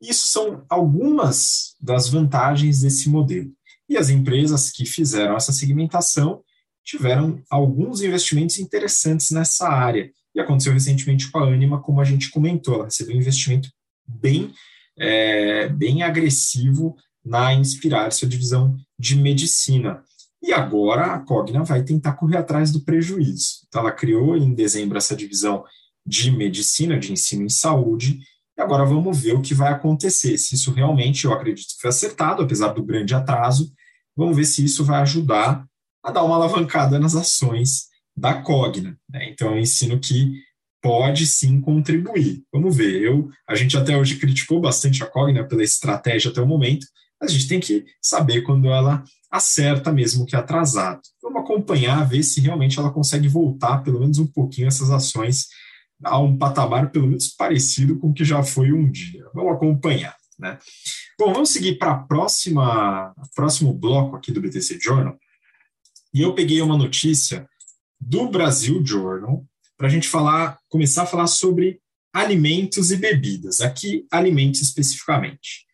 [0.00, 3.50] Isso são algumas das vantagens desse modelo.
[3.90, 6.44] E as empresas que fizeram essa segmentação
[6.84, 10.12] tiveram alguns investimentos interessantes nessa área.
[10.32, 13.68] E aconteceu recentemente com a Anima, como a gente comentou, ela recebeu um investimento
[14.06, 14.54] bem,
[14.96, 20.04] é, bem agressivo na Inspirar, sua divisão de medicina.
[20.40, 23.66] E agora a Cogna vai tentar correr atrás do prejuízo.
[23.66, 25.64] Então, ela criou em dezembro essa divisão
[26.06, 28.20] de medicina, de ensino em saúde,
[28.56, 30.38] e agora vamos ver o que vai acontecer.
[30.38, 33.72] Se isso realmente, eu acredito foi acertado, apesar do grande atraso,
[34.16, 35.64] Vamos ver se isso vai ajudar
[36.02, 38.98] a dar uma alavancada nas ações da Cogna.
[39.08, 39.30] Né?
[39.30, 40.42] Então, é um ensino que
[40.82, 42.42] pode sim contribuir.
[42.52, 43.02] Vamos ver.
[43.02, 46.86] Eu, a gente até hoje criticou bastante a Cogna pela estratégia até o momento,
[47.20, 51.02] mas a gente tem que saber quando ela acerta mesmo que atrasado.
[51.22, 55.46] Vamos acompanhar, ver se realmente ela consegue voltar pelo menos um pouquinho essas ações
[56.02, 59.24] a um patamar pelo menos parecido com o que já foi um dia.
[59.34, 60.16] Vamos acompanhar.
[60.38, 60.58] Né?
[61.20, 65.18] Bom, vamos seguir para a próxima, próximo bloco aqui do BTC Journal.
[66.14, 67.46] E eu peguei uma notícia
[68.00, 69.44] do Brasil Journal
[69.76, 71.78] para a gente falar, começar a falar sobre
[72.10, 73.60] alimentos e bebidas.
[73.60, 75.66] Aqui, alimentos especificamente.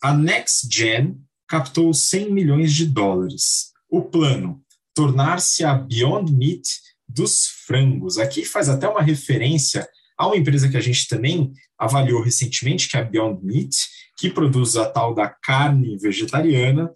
[0.00, 3.72] A Next Gen captou 100 milhões de dólares.
[3.90, 4.62] O plano,
[4.94, 6.68] tornar-se a Beyond Meat
[7.08, 8.16] dos frangos.
[8.16, 12.96] Aqui faz até uma referência a uma empresa que a gente também avaliou recentemente, que
[12.96, 13.76] é a Beyond Meat,
[14.16, 16.90] que produz a tal da carne vegetariana.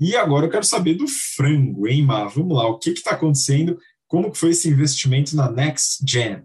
[0.00, 2.28] E agora eu quero saber do frango, hein, Mar?
[2.28, 3.78] Vamos lá, o que está acontecendo?
[4.08, 6.42] Como que foi esse investimento na Next Gen?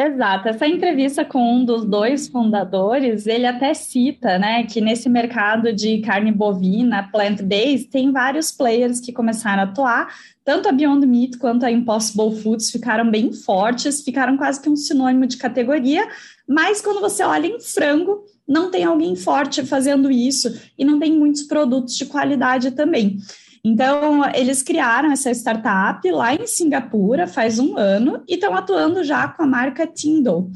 [0.00, 0.48] Exato.
[0.48, 5.98] Essa entrevista com um dos dois fundadores, ele até cita, né, que nesse mercado de
[5.98, 10.14] carne bovina, plant-based, tem vários players que começaram a atuar.
[10.44, 14.76] Tanto a Beyond Meat quanto a Impossible Foods ficaram bem fortes, ficaram quase que um
[14.76, 16.06] sinônimo de categoria.
[16.46, 21.12] Mas quando você olha em frango, não tem alguém forte fazendo isso e não tem
[21.12, 23.18] muitos produtos de qualidade também.
[23.64, 29.28] Então, eles criaram essa startup lá em Singapura faz um ano e estão atuando já
[29.28, 30.50] com a marca Tindle.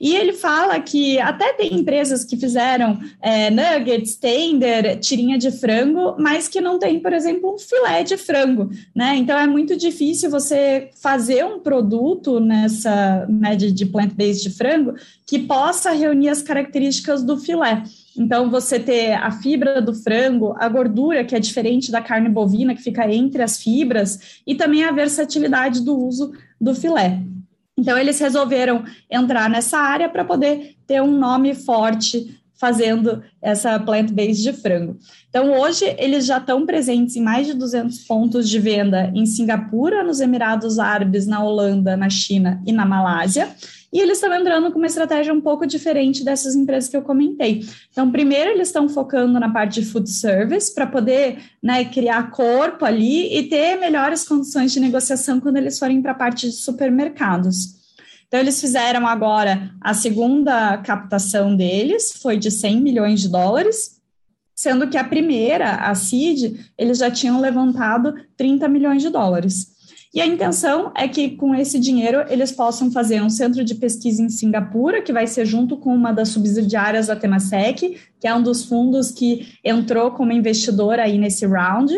[0.00, 6.16] E ele fala que até tem empresas que fizeram é, nuggets, tender, tirinha de frango,
[6.18, 9.16] mas que não tem, por exemplo, um filé de frango, né?
[9.16, 14.94] Então é muito difícil você fazer um produto nessa né, de, de plant-based de frango
[15.26, 17.82] que possa reunir as características do filé.
[18.18, 22.74] Então, você ter a fibra do frango, a gordura, que é diferente da carne bovina,
[22.74, 27.20] que fica entre as fibras, e também a versatilidade do uso do filé.
[27.78, 34.42] Então, eles resolveram entrar nessa área para poder ter um nome forte fazendo essa plant-based
[34.42, 34.96] de frango.
[35.28, 40.02] Então, hoje, eles já estão presentes em mais de 200 pontos de venda em Singapura,
[40.02, 43.54] nos Emirados Árabes, na Holanda, na China e na Malásia.
[43.92, 47.64] E eles estão entrando com uma estratégia um pouco diferente dessas empresas que eu comentei.
[47.90, 52.84] Então, primeiro, eles estão focando na parte de food service para poder né, criar corpo
[52.84, 57.76] ali e ter melhores condições de negociação quando eles forem para a parte de supermercados.
[58.26, 63.96] Então, eles fizeram agora a segunda captação deles, foi de 100 milhões de dólares,
[64.54, 69.75] sendo que a primeira, a CID, eles já tinham levantado 30 milhões de dólares.
[70.16, 74.22] E a intenção é que com esse dinheiro eles possam fazer um centro de pesquisa
[74.22, 78.42] em Singapura, que vai ser junto com uma das subsidiárias da Temasek, que é um
[78.42, 81.94] dos fundos que entrou como investidor aí nesse round.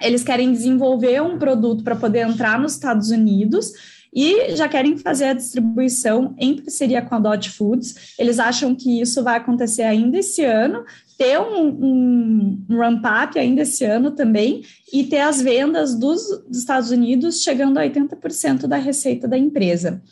[0.00, 3.72] Eles querem desenvolver um produto para poder entrar nos Estados Unidos
[4.14, 8.14] e já querem fazer a distribuição em parceria com a Dot Foods.
[8.20, 10.84] Eles acham que isso vai acontecer ainda esse ano,
[11.22, 16.90] ter um, um, ramp-up ainda esse ano também e ter as vendas dos, dos Estados
[16.90, 20.02] Unidos chegando a 80% da receita da empresa.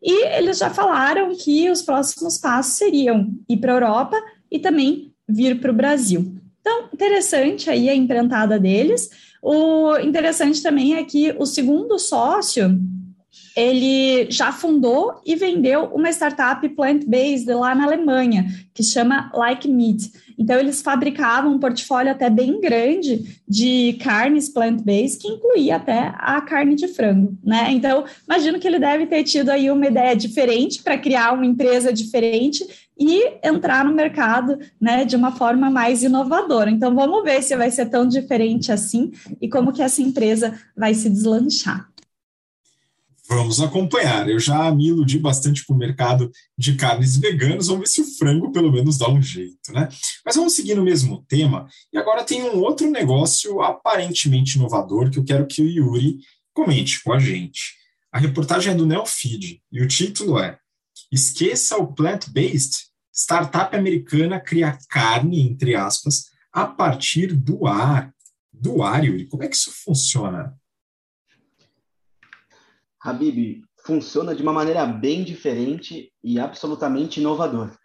[0.00, 4.16] E eles já falaram que os próximos passos seriam ir para a Europa
[4.48, 6.32] e também vir para o Brasil.
[6.60, 9.10] Então, interessante aí a empreitada deles.
[9.42, 12.80] O interessante também é que o segundo sócio,
[13.56, 20.22] ele já fundou e vendeu uma startup plant-based lá na Alemanha, que chama Like Meat.
[20.42, 26.40] Então, eles fabricavam um portfólio até bem grande de carnes plant-based, que incluía até a
[26.40, 27.70] carne de frango, né?
[27.70, 31.92] Então, imagino que ele deve ter tido aí uma ideia diferente para criar uma empresa
[31.92, 32.66] diferente
[32.98, 36.70] e entrar no mercado, né, de uma forma mais inovadora.
[36.70, 40.92] Então, vamos ver se vai ser tão diferente assim e como que essa empresa vai
[40.94, 41.91] se deslanchar.
[43.34, 44.28] Vamos acompanhar.
[44.28, 47.66] Eu já me iludi bastante com o mercado de carnes veganas.
[47.66, 49.88] Vamos ver se o frango pelo menos dá um jeito, né?
[50.24, 51.66] Mas vamos seguir no mesmo tema.
[51.90, 56.18] E agora tem um outro negócio aparentemente inovador que eu quero que o Yuri
[56.52, 57.74] comente com a gente.
[58.12, 60.58] A reportagem é do Neofeed e o título é
[61.10, 62.86] Esqueça o plant-based.
[63.10, 68.12] Startup americana cria carne, entre aspas, a partir do ar.
[68.52, 69.26] Do ar, Yuri.
[69.26, 70.54] Como é que isso funciona?
[73.04, 77.76] Habib, funciona de uma maneira bem diferente e absolutamente inovadora.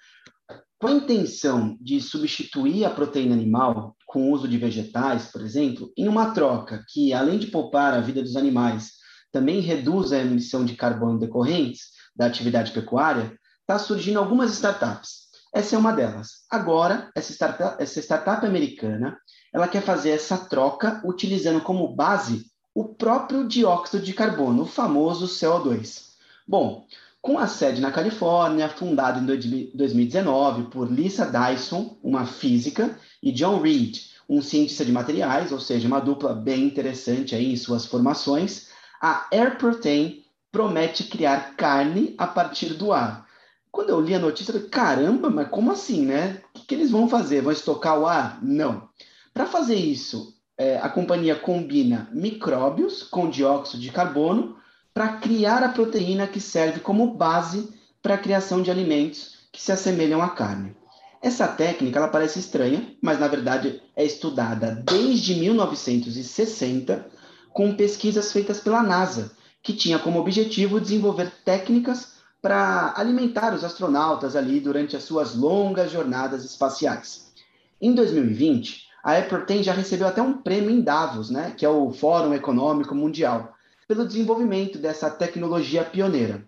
[0.79, 5.91] Com a intenção de substituir a proteína animal com o uso de vegetais, por exemplo,
[5.97, 8.91] em uma troca que, além de poupar a vida dos animais,
[9.31, 15.27] também reduz a emissão de carbono decorrentes da atividade pecuária, está surgindo algumas startups.
[15.53, 16.45] Essa é uma delas.
[16.49, 19.17] Agora, essa startup, essa startup americana,
[19.53, 22.45] ela quer fazer essa troca utilizando como base
[22.77, 26.09] o próprio dióxido de carbono, o famoso CO2.
[26.47, 26.85] Bom,
[27.19, 29.25] com a sede na Califórnia, fundado em
[29.73, 33.97] 2019 por Lisa Dyson, uma física, e John Reed,
[34.29, 38.67] um cientista de materiais, ou seja, uma dupla bem interessante aí em suas formações,
[39.01, 43.25] a Air Protein promete criar carne a partir do ar.
[43.71, 46.43] Quando eu li a notícia, eu falei, caramba, mas como assim, né?
[46.53, 47.41] O que, que eles vão fazer?
[47.41, 48.37] Vão estocar o ar?
[48.43, 48.87] Não.
[49.33, 54.57] Para fazer isso, é, a companhia combina micróbios com dióxido de carbono
[54.93, 57.69] para criar a proteína que serve como base
[58.01, 60.75] para a criação de alimentos que se assemelham à carne.
[61.21, 67.07] Essa técnica ela parece estranha, mas na verdade é estudada desde 1960
[67.53, 74.35] com pesquisas feitas pela NASA, que tinha como objetivo desenvolver técnicas para alimentar os astronautas
[74.35, 77.33] ali durante as suas longas jornadas espaciais.
[77.81, 81.93] Em 2020, a Apple já recebeu até um prêmio em Davos, né, que é o
[81.93, 83.55] Fórum Econômico Mundial,
[83.87, 86.43] pelo desenvolvimento dessa tecnologia pioneira.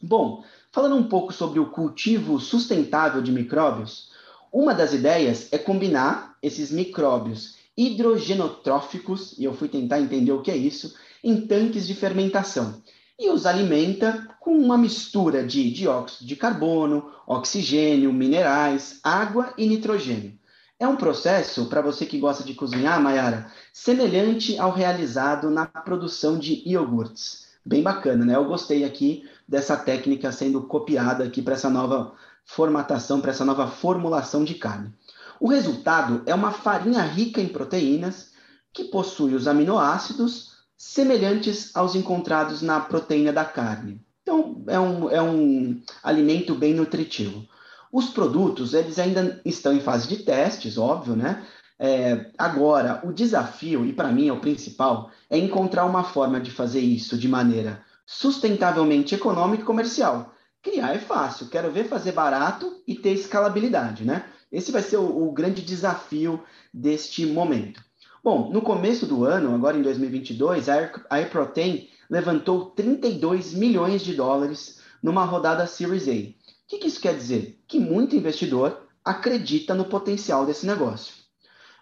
[0.00, 4.08] Bom, falando um pouco sobre o cultivo sustentável de micróbios,
[4.50, 10.50] uma das ideias é combinar esses micróbios hidrogenotróficos, e eu fui tentar entender o que
[10.50, 12.82] é isso, em tanques de fermentação,
[13.18, 20.39] e os alimenta com uma mistura de dióxido de carbono, oxigênio, minerais, água e nitrogênio.
[20.80, 26.38] É um processo, para você que gosta de cozinhar, Mayara, semelhante ao realizado na produção
[26.38, 27.48] de iogurtes.
[27.62, 28.34] Bem bacana, né?
[28.34, 32.14] Eu gostei aqui dessa técnica sendo copiada aqui para essa nova
[32.46, 34.90] formatação, para essa nova formulação de carne.
[35.38, 38.30] O resultado é uma farinha rica em proteínas
[38.72, 44.00] que possui os aminoácidos semelhantes aos encontrados na proteína da carne.
[44.22, 47.46] Então, é um, é um alimento bem nutritivo.
[47.92, 51.44] Os produtos, eles ainda estão em fase de testes, óbvio, né?
[51.78, 56.50] É, agora, o desafio, e para mim é o principal, é encontrar uma forma de
[56.50, 62.82] fazer isso de maneira sustentavelmente econômica e comercial, Criar é fácil, quero ver fazer barato
[62.86, 64.26] e ter escalabilidade, né?
[64.52, 67.82] Esse vai ser o, o grande desafio deste momento.
[68.22, 74.82] Bom, no começo do ano, agora em 2022, a AirProtein levantou 32 milhões de dólares
[75.02, 76.10] numa rodada Series A.
[76.10, 76.34] O
[76.68, 77.58] que, que isso quer dizer?
[77.70, 81.14] Que muito investidor acredita no potencial desse negócio.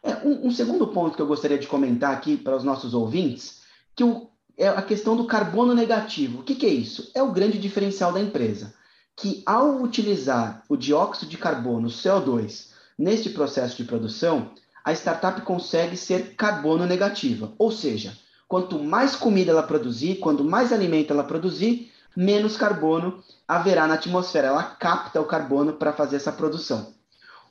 [0.02, 3.62] É, um, um, segundo ponto que eu gostaria de comentar aqui para os nossos ouvintes,
[3.96, 4.28] que o,
[4.58, 6.40] é a questão do carbono negativo.
[6.40, 7.10] O que, que é isso?
[7.14, 8.74] É o grande diferencial da empresa,
[9.16, 12.68] que ao utilizar o dióxido de carbono, CO2,
[12.98, 14.50] neste processo de produção,
[14.84, 17.50] a startup consegue ser carbono negativa.
[17.58, 18.14] Ou seja,
[18.46, 24.48] quanto mais comida ela produzir, quanto mais alimento ela produzir, menos carbono haverá na atmosfera.
[24.48, 26.92] Ela capta o carbono para fazer essa produção.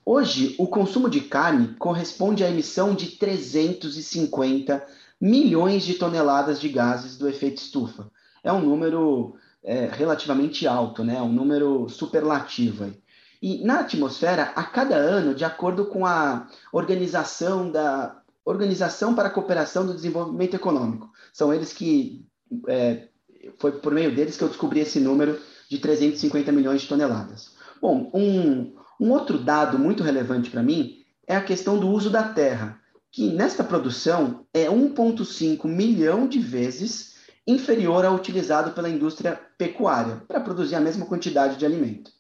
[0.05, 4.86] Hoje, o consumo de carne corresponde à emissão de 350
[5.22, 8.11] milhões de toneladas de gases do efeito estufa.
[8.43, 11.22] É um número é, relativamente alto, né?
[11.22, 12.84] um número superlativo.
[12.84, 13.01] Aí.
[13.41, 19.32] E na atmosfera, a cada ano, de acordo com a organização da Organização para a
[19.32, 22.26] Cooperação do Desenvolvimento Econômico, são eles que
[22.68, 23.09] é,
[23.59, 25.39] foi por meio deles que eu descobri esse número
[25.69, 27.51] de 350 milhões de toneladas.
[27.81, 32.23] Bom, um, um outro dado muito relevante para mim é a questão do uso da
[32.23, 32.79] terra,
[33.11, 40.41] que nesta produção é 1,5 milhão de vezes inferior ao utilizado pela indústria pecuária para
[40.41, 42.11] produzir a mesma quantidade de alimento.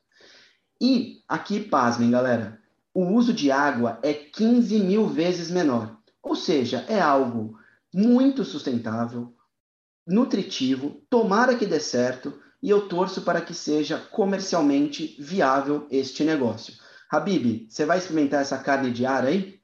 [0.79, 2.59] E aqui, pasmem, galera,
[2.93, 5.97] o uso de água é 15 mil vezes menor.
[6.21, 7.57] Ou seja, é algo
[7.93, 9.33] muito sustentável,
[10.07, 12.33] nutritivo, tomara que dê certo
[12.63, 16.73] e eu torço para que seja comercialmente viável este negócio.
[17.09, 19.59] Habib, você vai experimentar essa carne de ar aí?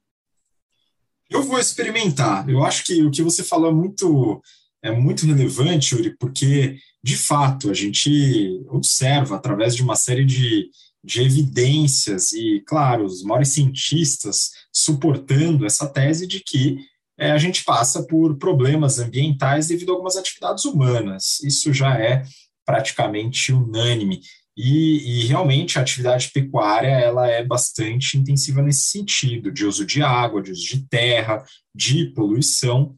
[1.30, 2.48] Eu vou experimentar.
[2.48, 4.42] Eu acho que o que você falou é muito,
[4.82, 10.70] é muito relevante, Yuri, porque, de fato, a gente observa, através de uma série de,
[11.04, 16.78] de evidências e, claro, os maiores cientistas suportando essa tese de que
[17.18, 21.40] é, a gente passa por problemas ambientais devido a algumas atividades humanas.
[21.44, 22.24] Isso já é
[22.66, 24.22] praticamente unânime.
[24.56, 30.04] E, e, realmente a atividade pecuária ela é bastante intensiva nesse sentido, de uso de
[30.04, 31.44] água, de uso de terra,
[31.74, 32.96] de poluição.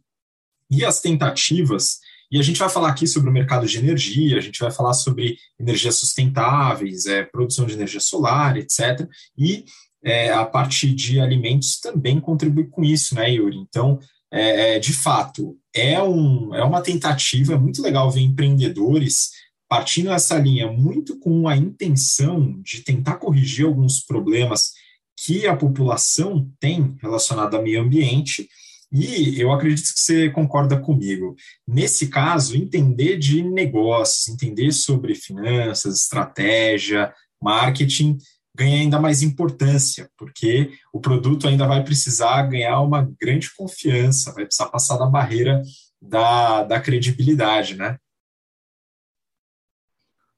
[0.69, 1.99] E as tentativas
[2.31, 4.93] e a gente vai falar aqui sobre o mercado de energia, a gente vai falar
[4.93, 9.07] sobre energias sustentáveis, é, produção de energia solar, etc.
[9.37, 9.63] E
[10.05, 13.57] é, a parte de alimentos também contribui com isso, né, Yuri?
[13.57, 13.99] Então,
[14.31, 19.31] é, é, de fato, é, um, é uma tentativa, é muito legal ver empreendedores
[19.67, 24.73] partindo essa linha muito com a intenção de tentar corrigir alguns problemas
[25.17, 28.47] que a população tem relacionado ao meio ambiente
[28.91, 31.35] e eu acredito que você concorda comigo.
[31.67, 38.17] Nesse caso, entender de negócios, entender sobre finanças, estratégia, marketing,
[38.55, 44.45] ganha ainda mais importância, porque o produto ainda vai precisar ganhar uma grande confiança, vai
[44.45, 45.61] precisar passar da barreira
[46.01, 47.97] da, da credibilidade, né?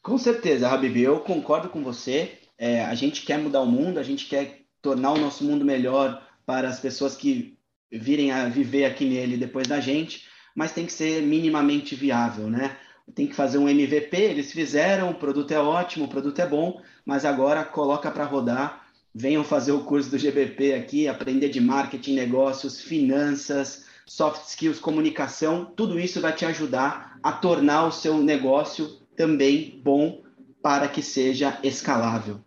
[0.02, 2.40] Com certeza, Habib, eu concordo com você.
[2.58, 6.26] É, a gente quer mudar o mundo, a gente quer tornar o nosso mundo melhor
[6.46, 7.58] para as pessoas que
[7.92, 12.78] virem a viver aqui nele depois da gente, mas tem que ser minimamente viável, né?
[13.14, 16.82] Tem que fazer um MVP, eles fizeram, o produto é ótimo, o produto é bom,
[17.08, 18.86] mas agora coloca para rodar,
[19.16, 25.72] venham fazer o curso do GBP aqui, aprender de marketing, negócios, finanças, soft skills, comunicação,
[25.74, 30.22] tudo isso vai te ajudar a tornar o seu negócio também bom
[30.62, 32.42] para que seja escalável.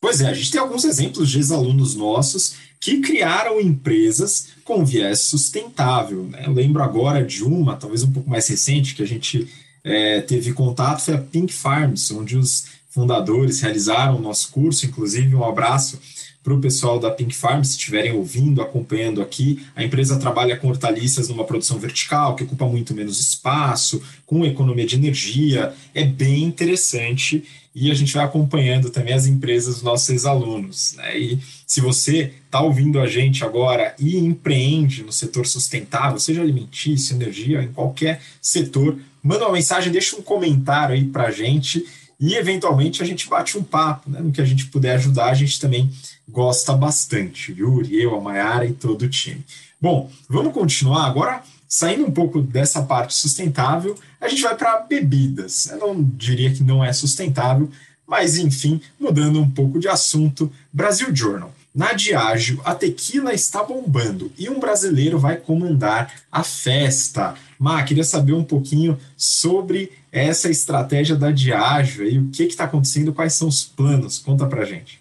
[0.00, 5.22] Pois é, a gente tem alguns exemplos de ex-alunos nossos que criaram empresas com viés
[5.22, 6.22] sustentável.
[6.22, 6.44] Né?
[6.46, 9.48] Eu lembro agora de uma, talvez um pouco mais recente, que a gente
[9.82, 15.34] é, teve contato, foi a Pink Farms, onde os fundadores realizaram o nosso curso, inclusive
[15.34, 15.98] um abraço
[16.42, 19.62] para o pessoal da Pink Farm, se estiverem ouvindo, acompanhando aqui.
[19.76, 24.86] A empresa trabalha com hortaliças numa produção vertical, que ocupa muito menos espaço, com economia
[24.86, 25.74] de energia.
[25.94, 30.94] É bem interessante e a gente vai acompanhando também as empresas dos nossos ex-alunos.
[30.96, 31.18] Né?
[31.18, 37.14] E se você está ouvindo a gente agora e empreende no setor sustentável, seja alimentício,
[37.14, 41.84] energia, em qualquer setor, manda uma mensagem, deixa um comentário aí para a gente
[42.20, 44.20] e eventualmente a gente bate um papo, né?
[44.20, 45.90] No que a gente puder ajudar, a gente também
[46.28, 47.82] gosta bastante, viu?
[47.88, 49.44] Eu, a Mayara e todo o time.
[49.80, 51.42] Bom, vamos continuar agora.
[51.68, 55.66] Saindo um pouco dessa parte sustentável, a gente vai para bebidas.
[55.66, 57.70] Eu não diria que não é sustentável,
[58.06, 61.52] mas enfim, mudando um pouco de assunto, Brasil Journal.
[61.74, 67.34] Na Diageo, a tequila está bombando e um brasileiro vai comandar a festa.
[67.58, 73.12] Má, queria saber um pouquinho sobre essa estratégia da Diageo e o que está acontecendo,
[73.12, 74.18] quais são os planos.
[74.18, 75.00] Conta pra gente.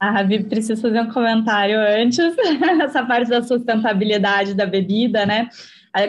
[0.00, 2.18] A Rabi precisa fazer um comentário antes,
[2.82, 5.48] essa parte da sustentabilidade da bebida, né?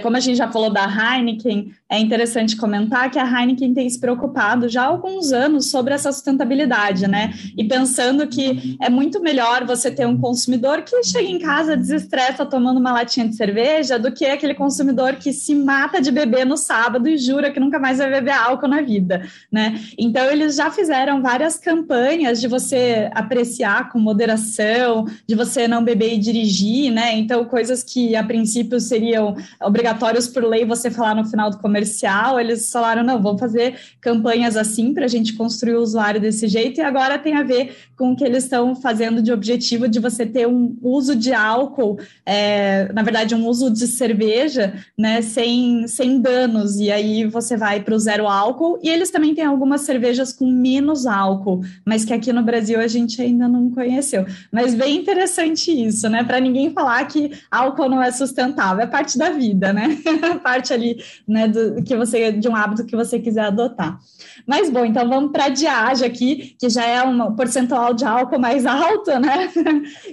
[0.01, 3.99] Como a gente já falou da Heineken, é interessante comentar que a Heineken tem se
[3.99, 7.33] preocupado já há alguns anos sobre essa sustentabilidade, né?
[7.57, 12.45] E pensando que é muito melhor você ter um consumidor que chega em casa, desestressa
[12.45, 16.55] tomando uma latinha de cerveja, do que aquele consumidor que se mata de beber no
[16.55, 19.79] sábado e jura que nunca mais vai beber álcool na vida, né?
[19.97, 26.13] Então, eles já fizeram várias campanhas de você apreciar com moderação, de você não beber
[26.13, 27.15] e dirigir, né?
[27.15, 29.35] Então, coisas que a princípio seriam
[29.73, 34.55] obrigatórios por lei você falar no final do comercial, eles falaram, não, vamos fazer campanhas
[34.55, 38.11] assim para a gente construir o usuário desse jeito, e agora tem a ver com
[38.11, 42.91] o que eles estão fazendo de objetivo de você ter um uso de álcool, é,
[42.93, 47.95] na verdade, um uso de cerveja, né, sem, sem danos, e aí você vai para
[47.95, 52.31] o zero álcool, e eles também têm algumas cervejas com menos álcool, mas que aqui
[52.31, 54.23] no Brasil a gente ainda não conheceu.
[54.51, 59.17] Mas bem interessante isso, né, para ninguém falar que álcool não é sustentável, é parte
[59.17, 59.97] da vida vida, né?
[60.43, 63.99] Parte ali, né, do que você de um hábito que você quiser adotar.
[64.45, 68.39] Mas bom, então vamos para a Diage aqui, que já é um percentual de álcool
[68.39, 69.49] mais alto, né?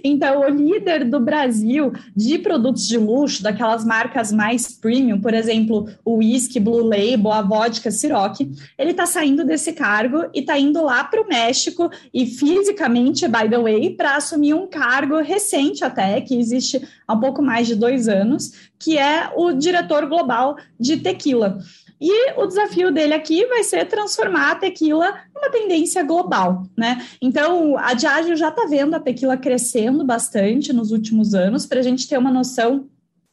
[0.04, 5.88] Então, o líder do Brasil de produtos de luxo, daquelas marcas mais premium, por exemplo,
[6.04, 8.40] o whisky Blue Label, a vodka Ciroc,
[8.78, 13.48] ele está saindo desse cargo e está indo lá para o México e fisicamente, by
[13.48, 17.74] the way, para assumir um cargo recente até, que existe há um pouco mais de
[17.74, 21.58] dois anos, que é o diretor global de tequila.
[22.00, 27.04] E o desafio dele aqui vai ser transformar a tequila numa tendência global, né?
[27.20, 31.82] Então, a Diageo já está vendo a tequila crescendo bastante nos últimos anos, para a
[31.82, 32.88] gente ter uma noção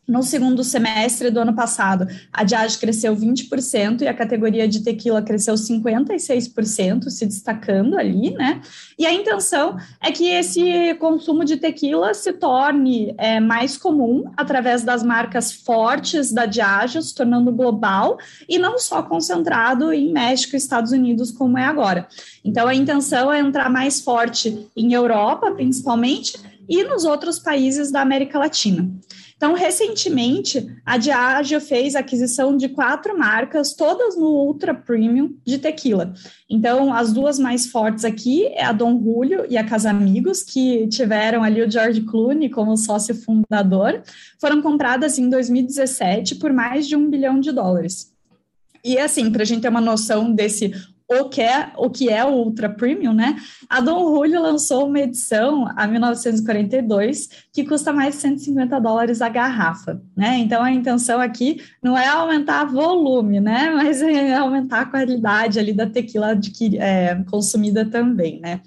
[0.08, 5.22] no segundo semestre do ano passado, a Diageo cresceu 20% e a categoria de tequila
[5.22, 8.62] cresceu 56%, se destacando ali, né?
[8.98, 14.82] E a intenção é que esse consumo de tequila se torne é, mais comum através
[14.82, 20.58] das marcas fortes da Diageo, se tornando global e não só concentrado em México e
[20.58, 22.08] Estados Unidos, como é agora.
[22.46, 26.38] Então, a intenção é entrar mais forte em Europa, principalmente,
[26.68, 28.90] e nos outros países da América Latina.
[29.38, 36.12] Então, recentemente, a Diageo fez aquisição de quatro marcas, todas no Ultra Premium de tequila.
[36.50, 41.44] Então, as duas mais fortes aqui é a Dom Julio e a Casamigos, que tiveram
[41.44, 44.02] ali o George Clooney como sócio fundador,
[44.42, 48.12] foram compradas em 2017 por mais de um bilhão de dólares.
[48.84, 50.72] E assim, para a gente ter uma noção desse
[51.10, 53.38] o que é o que é Ultra Premium, né?
[53.70, 59.30] A Dom Julio lançou uma edição a 1942 que custa mais de 150 dólares a
[59.30, 60.38] garrafa, né?
[60.40, 63.72] Então a intenção aqui não é aumentar volume, né?
[63.76, 68.62] Mas é aumentar a qualidade ali da tequila adquir, é, consumida também, né?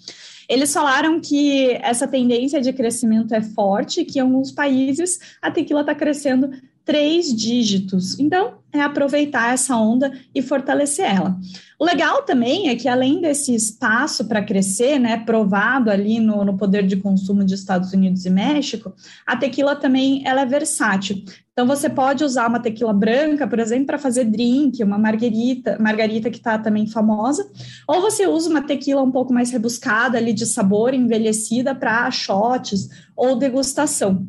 [0.49, 5.82] Eles falaram que essa tendência de crescimento é forte, que em alguns países a tequila
[5.82, 6.51] está crescendo
[6.91, 8.18] três dígitos.
[8.18, 11.38] Então, é aproveitar essa onda e fortalecer ela.
[11.78, 16.57] O legal também é que, além desse espaço para crescer, né, provado ali no, no
[16.57, 18.93] poder de consumo de Estados Unidos e México,
[19.24, 21.22] a tequila também ela é versátil.
[21.53, 26.28] Então, você pode usar uma tequila branca, por exemplo, para fazer drink, uma margarita, margarita
[26.28, 27.49] que está também famosa,
[27.86, 32.88] ou você usa uma tequila um pouco mais rebuscada ali de sabor, envelhecida para shots
[33.14, 34.26] ou degustação.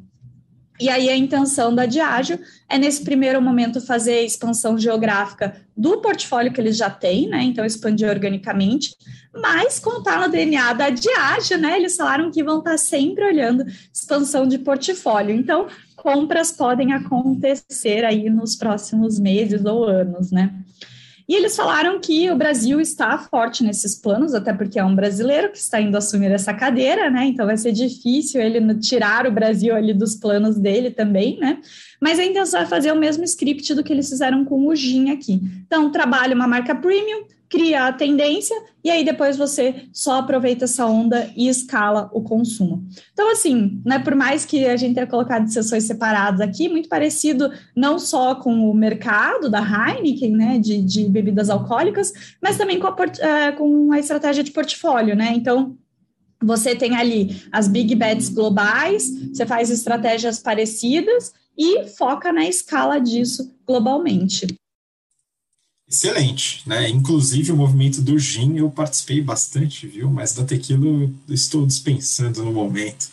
[0.82, 6.02] E aí a intenção da Diageo é, nesse primeiro momento, fazer a expansão geográfica do
[6.02, 7.44] portfólio que eles já têm, né?
[7.44, 8.96] Então, expandir organicamente,
[9.32, 11.78] mas contar no DNA da Diageo, né?
[11.78, 13.64] Eles falaram que vão estar sempre olhando
[13.94, 15.36] expansão de portfólio.
[15.36, 20.52] Então, compras podem acontecer aí nos próximos meses ou anos, né?
[21.32, 25.50] E eles falaram que o Brasil está forte nesses planos, até porque é um brasileiro
[25.50, 27.24] que está indo assumir essa cadeira, né?
[27.24, 31.60] Então vai ser difícil ele tirar o Brasil ali dos planos dele também, né?
[32.02, 35.10] Mas a intenção é fazer o mesmo script do que eles fizeram com o Gin
[35.12, 35.40] aqui.
[35.66, 40.86] Então, trabalha uma marca premium, cria a tendência e aí depois você só aproveita essa
[40.86, 42.88] onda e escala o consumo.
[43.12, 47.52] Então, assim, né, por mais que a gente tenha colocado sessões separadas aqui, muito parecido
[47.76, 52.88] não só com o mercado da Heineken, né, de, de bebidas alcoólicas, mas também com
[52.88, 55.34] a, é, com a estratégia de portfólio, né?
[55.36, 55.76] Então,
[56.41, 62.97] você tem ali as big bets globais, você faz estratégias parecidas e foca na escala
[62.97, 64.47] disso globalmente.
[65.92, 66.88] Excelente, né?
[66.88, 70.10] Inclusive o movimento do gin eu participei bastante, viu?
[70.10, 73.10] Mas da tequila eu estou dispensando no momento,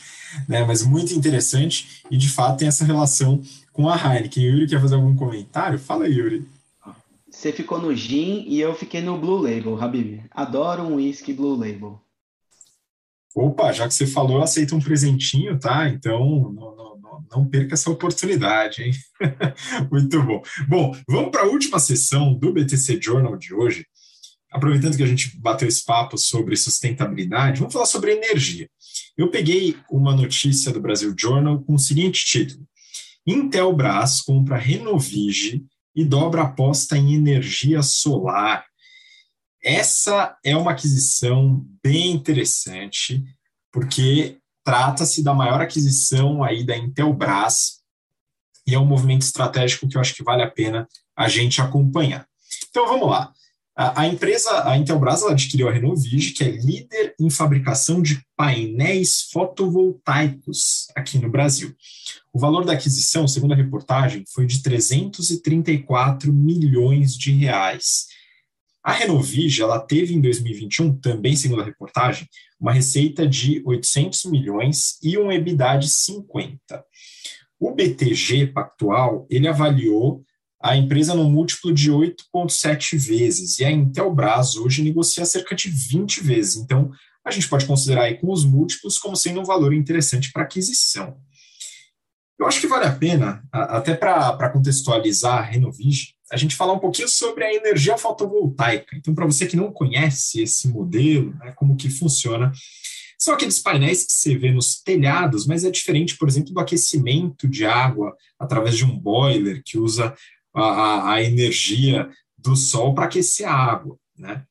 [0.49, 0.65] né?
[0.65, 4.45] Mas muito interessante e de fato tem essa relação com a Heineken.
[4.45, 5.77] Yuri quer fazer algum comentário?
[5.77, 6.47] Fala, Yuri.
[7.29, 10.23] Você ficou no gin e eu fiquei no Blue Label, Habib.
[10.31, 12.01] Adoro um whisky Blue Label.
[13.35, 15.89] Opa, já que você falou, eu aceito um presentinho, tá?
[15.89, 16.88] Então, não, não,
[17.31, 18.93] não perca essa oportunidade, hein?
[19.91, 20.43] Muito bom.
[20.69, 23.87] Bom, vamos para a última sessão do BTC Journal de hoje.
[24.51, 28.69] Aproveitando que a gente bateu esse papo sobre sustentabilidade, vamos falar sobre energia.
[29.17, 32.67] Eu peguei uma notícia do Brasil Journal com o seguinte título:
[33.27, 35.65] Intelbras compra Renovige
[35.95, 38.65] e dobra aposta em energia solar.
[39.63, 43.23] Essa é uma aquisição bem interessante,
[43.73, 44.39] porque
[44.69, 47.79] trata-se da maior aquisição aí da Intelbras
[48.67, 52.29] e é um movimento estratégico que eu acho que vale a pena a gente acompanhar.
[52.69, 53.33] Então vamos lá.
[53.75, 59.31] A, a empresa, a Intelbras, adquiriu a Renovige, que é líder em fabricação de painéis
[59.33, 61.75] fotovoltaicos aqui no Brasil.
[62.31, 68.05] O valor da aquisição, segundo a reportagem, foi de 334 milhões de reais.
[68.89, 72.27] A Renovige, ela teve em 2021, também segundo a reportagem,
[72.59, 76.59] uma receita de 800 milhões e um EBITDA de 50.
[77.61, 80.25] O BTG Pactual, ele avaliou
[80.59, 86.23] a empresa no múltiplo de 8,7 vezes, e a Intelbras hoje negocia cerca de 20
[86.23, 86.57] vezes.
[86.57, 86.91] Então,
[87.23, 91.19] a gente pode considerar aí com os múltiplos como sendo um valor interessante para aquisição.
[92.39, 96.79] Eu acho que vale a pena, até para contextualizar a Renovige, a gente falar um
[96.79, 98.97] pouquinho sobre a energia fotovoltaica.
[98.97, 102.53] Então, para você que não conhece esse modelo, né, como que funciona,
[103.19, 107.49] são aqueles painéis que você vê nos telhados, mas é diferente, por exemplo, do aquecimento
[107.49, 110.15] de água através de um boiler que usa
[110.55, 113.99] a, a energia do sol para aquecer a água.
[114.17, 114.45] Né?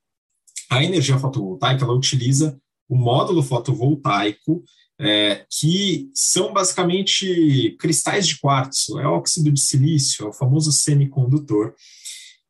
[0.70, 2.60] A energia fotovoltaica ela utiliza
[2.90, 4.64] o módulo fotovoltaico
[5.00, 11.74] é, que são basicamente cristais de quartzo, é óxido de silício, é o famoso semicondutor,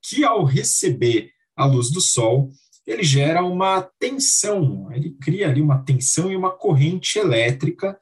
[0.02, 2.50] que ao receber a luz do sol,
[2.86, 7.98] ele gera uma tensão, ele cria ali uma tensão e uma corrente elétrica,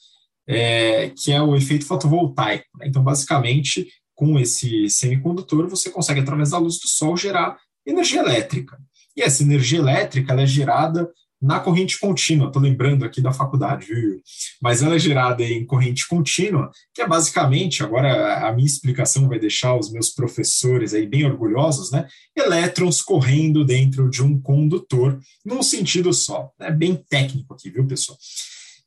[0.47, 2.65] é, que é o efeito fotovoltaico.
[2.77, 2.87] Né?
[2.87, 8.77] Então, basicamente, com esse semicondutor, você consegue, através da luz do sol, gerar energia elétrica.
[9.17, 11.09] E essa energia elétrica é gerada
[11.41, 12.47] na corrente contínua.
[12.47, 14.21] Estou lembrando aqui da faculdade, viu?
[14.61, 19.39] Mas ela é gerada em corrente contínua, que é basicamente, agora a minha explicação vai
[19.39, 22.07] deixar os meus professores aí bem orgulhosos, né?
[22.35, 26.51] Elétrons correndo dentro de um condutor num sentido só.
[26.59, 28.17] É bem técnico aqui, viu, pessoal?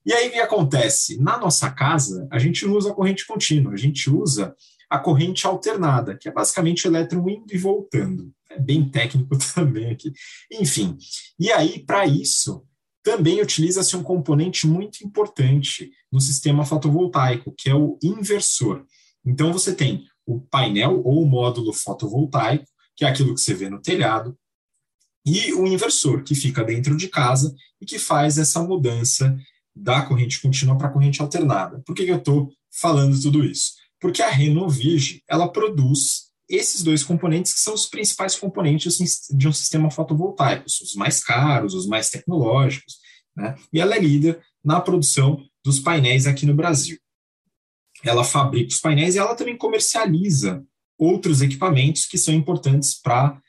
[0.04, 1.20] E aí o que acontece?
[1.20, 4.54] Na nossa casa, a gente usa corrente contínua, a gente usa
[4.88, 8.32] a corrente alternada, que é basicamente elétron indo e voltando.
[8.58, 10.12] Bem técnico também aqui.
[10.52, 10.96] Enfim,
[11.38, 12.64] e aí, para isso,
[13.02, 18.84] também utiliza-se um componente muito importante no sistema fotovoltaico, que é o inversor.
[19.24, 23.70] Então, você tem o painel ou o módulo fotovoltaico, que é aquilo que você vê
[23.70, 24.36] no telhado,
[25.24, 29.36] e o inversor, que fica dentro de casa e que faz essa mudança
[29.74, 31.82] da corrente contínua para a corrente alternada.
[31.86, 33.72] Por que, que eu estou falando tudo isso?
[34.00, 39.52] Porque a Renovige, ela produz esses dois componentes que são os principais componentes de um
[39.52, 42.98] sistema fotovoltaico, os mais caros, os mais tecnológicos,
[43.36, 43.54] né?
[43.72, 46.98] E ela é líder na produção dos painéis aqui no Brasil.
[48.04, 50.64] Ela fabrica os painéis e ela também comercializa
[50.98, 53.40] outros equipamentos que são importantes para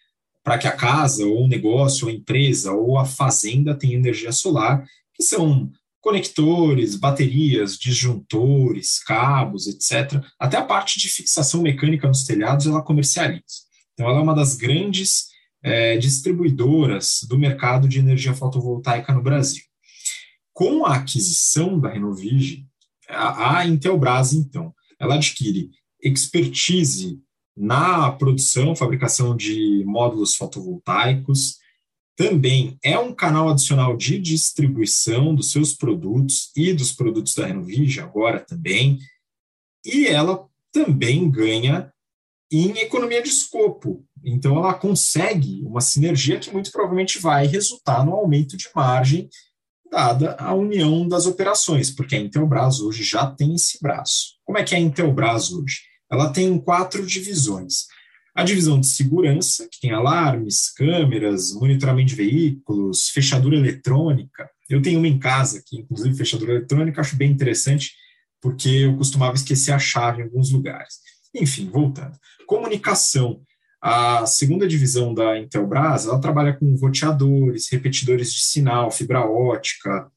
[0.42, 4.32] para que a casa, ou o negócio, ou a empresa, ou a fazenda tenha energia
[4.32, 4.84] solar,
[5.14, 5.70] que são
[6.02, 10.24] conectores, baterias, disjuntores, cabos, etc.
[10.40, 13.44] Até a parte de fixação mecânica nos telhados ela comercializa.
[13.94, 15.26] Então, ela é uma das grandes
[15.62, 19.64] é, distribuidoras do mercado de energia fotovoltaica no Brasil.
[20.54, 22.66] Com a aquisição da Renovige,
[23.10, 25.70] a, a Intelbras, então, ela adquire
[26.02, 27.22] expertise
[27.56, 31.58] na produção, fabricação de módulos fotovoltaicos,
[32.20, 38.02] também é um canal adicional de distribuição dos seus produtos e dos produtos da Renovige
[38.02, 39.00] agora também,
[39.86, 41.90] e ela também ganha
[42.52, 44.06] em economia de escopo.
[44.22, 49.30] Então, ela consegue uma sinergia que muito provavelmente vai resultar no aumento de margem,
[49.90, 54.36] dada a união das operações, porque a Intelbras hoje já tem esse braço.
[54.44, 55.84] Como é que é a Intelbras hoje?
[56.12, 57.86] Ela tem quatro divisões.
[58.36, 64.50] A divisão de segurança, que tem alarmes, câmeras, monitoramento de veículos, fechadura eletrônica.
[64.70, 67.94] Eu tenho uma em casa, que inclusive fechadura eletrônica, acho bem interessante,
[68.42, 70.96] porque eu costumava esquecer a chave em alguns lugares.
[71.36, 72.18] Enfim, voltando.
[72.48, 73.42] Comunicação.
[73.82, 80.12] A segunda divisão da Intelbras, ela trabalha com roteadores, repetidores de sinal, fibra ótica,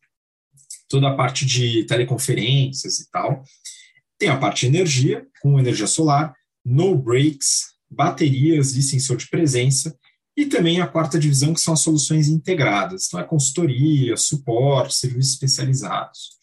[0.88, 3.42] toda a parte de teleconferências e tal.
[4.18, 6.34] Tem a parte de energia, com energia solar,
[6.64, 9.96] no breaks, baterias e sensor de presença,
[10.36, 13.06] e também a quarta divisão, que são as soluções integradas.
[13.06, 16.42] Então, é consultoria, suporte, serviços especializados.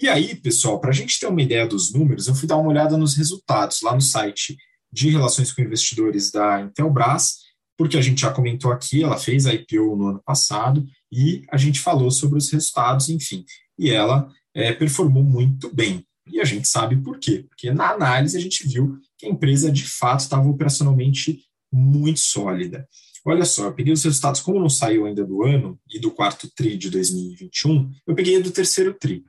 [0.00, 2.68] E aí, pessoal, para a gente ter uma ideia dos números, eu fui dar uma
[2.68, 4.56] olhada nos resultados lá no site
[4.92, 7.38] de relações com investidores da Intelbras,
[7.76, 11.56] porque a gente já comentou aqui, ela fez a IPO no ano passado e a
[11.56, 13.44] gente falou sobre os resultados, enfim,
[13.78, 16.04] e ela é, performou muito bem.
[16.30, 19.70] E a gente sabe por quê, porque na análise a gente viu que a empresa
[19.70, 21.40] de fato estava operacionalmente
[21.72, 22.88] muito sólida.
[23.24, 26.48] Olha só, eu peguei os resultados, como não saiu ainda do ano e do quarto
[26.54, 29.24] TRI de 2021, eu peguei do terceiro TRI.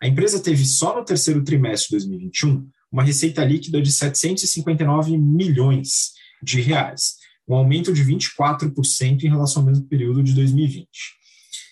[0.00, 6.12] A empresa teve só no terceiro trimestre de 2021 uma receita líquida de 759 milhões
[6.42, 7.16] de reais,
[7.48, 10.88] um aumento de 24% em relação ao mesmo período de 2020.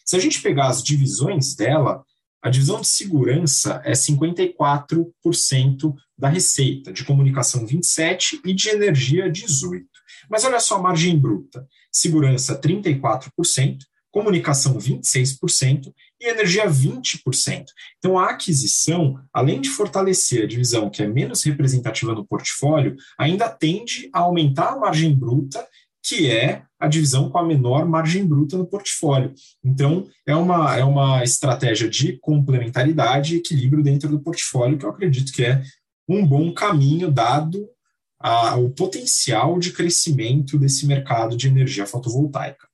[0.04, 2.04] Se a gente pegar as divisões dela,
[2.44, 9.80] a divisão de segurança é 54% da receita, de comunicação 27% e de energia 18%.
[10.28, 13.78] Mas olha só a margem bruta: segurança 34%,
[14.12, 15.90] comunicação 26%
[16.20, 17.64] e energia 20%.
[17.96, 23.48] Então, a aquisição, além de fortalecer a divisão que é menos representativa no portfólio, ainda
[23.48, 25.66] tende a aumentar a margem bruta,
[26.04, 29.32] que é a divisão com a menor margem bruta no portfólio.
[29.64, 34.90] Então, é uma, é uma estratégia de complementaridade e equilíbrio dentro do portfólio, que eu
[34.90, 35.62] acredito que é
[36.06, 37.66] um bom caminho, dado
[38.20, 42.68] a, o potencial de crescimento desse mercado de energia fotovoltaica.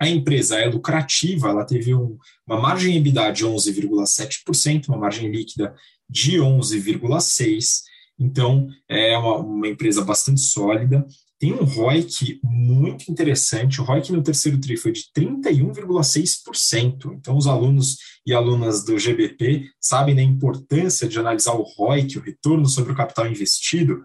[0.00, 5.74] A empresa é lucrativa, ela teve um, uma margem EBITDA de 11,7%, uma margem líquida
[6.08, 7.82] de 11,6%,
[8.18, 11.06] então é uma, uma, empresa bastante sólida.
[11.40, 17.14] Tem um ROIC muito interessante, o ROIC no terceiro TRI foi de 31,6%.
[17.14, 22.22] Então, os alunos e alunas do GBP sabem da importância de analisar o ROIC, o
[22.22, 24.04] retorno sobre o capital investido,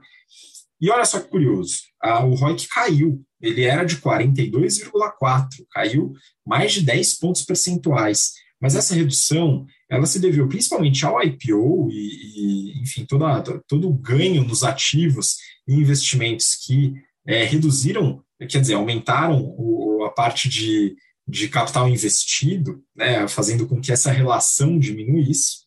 [0.79, 6.13] e olha só que curioso, a, o ROIC caiu, ele era de 42,4, caiu
[6.45, 8.33] mais de 10 pontos percentuais.
[8.61, 13.93] Mas essa redução, ela se deveu principalmente ao IPO e, e enfim, toda, todo o
[13.93, 15.35] ganho nos ativos
[15.67, 16.93] e investimentos que
[17.27, 20.95] é, reduziram, quer dizer, aumentaram o, a parte de,
[21.27, 25.65] de capital investido, né, fazendo com que essa relação diminuísse.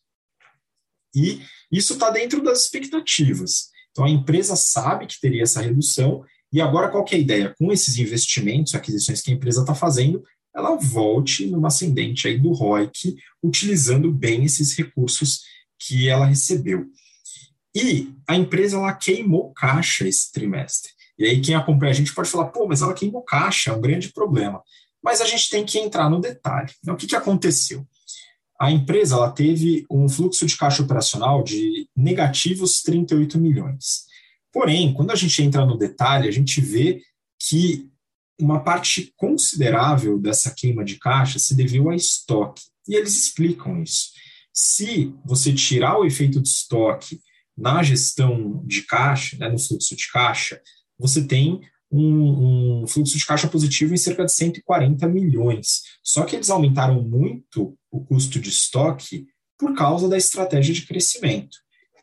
[1.14, 1.40] E
[1.70, 3.70] isso está dentro das expectativas.
[3.90, 7.54] Então, a empresa sabe que teria essa redução, e agora qual é a ideia?
[7.59, 10.22] Com esses investimentos, aquisições que a empresa está fazendo,
[10.54, 15.42] ela volte numa ascendente aí do ROIC, utilizando bem esses recursos
[15.78, 16.86] que ela recebeu.
[17.74, 20.90] E a empresa ela queimou caixa esse trimestre.
[21.19, 23.81] E aí quem acompanha a gente pode falar, pô, mas ela queimou caixa, é um
[23.81, 24.62] grande problema.
[25.03, 26.73] Mas a gente tem que entrar no detalhe.
[26.81, 27.87] Então, o que, que aconteceu?
[28.59, 34.07] a empresa ela teve um fluxo de caixa operacional de negativos 38 milhões.
[34.53, 37.01] Porém, quando a gente entra no detalhe, a gente vê
[37.39, 37.89] que
[38.41, 42.62] uma parte considerável dessa queima de caixa se deveu a estoque.
[42.89, 44.09] E eles explicam isso.
[44.53, 47.21] Se você tirar o efeito de estoque
[47.57, 50.61] na gestão de caixa, né, no fluxo de caixa,
[50.99, 55.82] você tem um, um, fluxo de caixa positivo em cerca de 140 milhões.
[56.03, 59.26] Só que eles aumentaram muito o custo de estoque
[59.59, 61.57] por causa da estratégia de crescimento.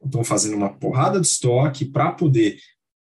[0.04, 2.58] Estão fazendo uma porrada de estoque para poder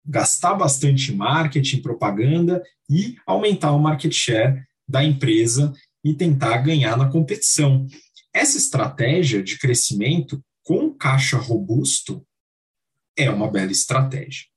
[0.05, 5.72] gastar bastante marketing, propaganda e aumentar o market share da empresa
[6.05, 7.87] e tentar ganhar na competição.
[8.35, 12.26] Essa estratégia de crescimento com caixa robusto
[13.16, 14.52] é uma bela estratégia.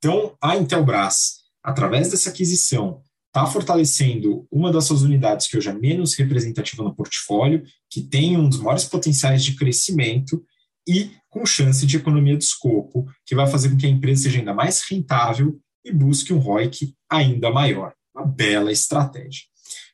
[0.00, 5.72] Então, a Intelbras através dessa aquisição, está fortalecendo uma das suas unidades que hoje é
[5.72, 10.42] menos representativa no portfólio, que tem um dos maiores potenciais de crescimento
[10.88, 14.38] e com chance de economia de escopo, que vai fazer com que a empresa seja
[14.38, 17.94] ainda mais rentável e busque um ROIC ainda maior.
[18.14, 19.44] Uma bela estratégia.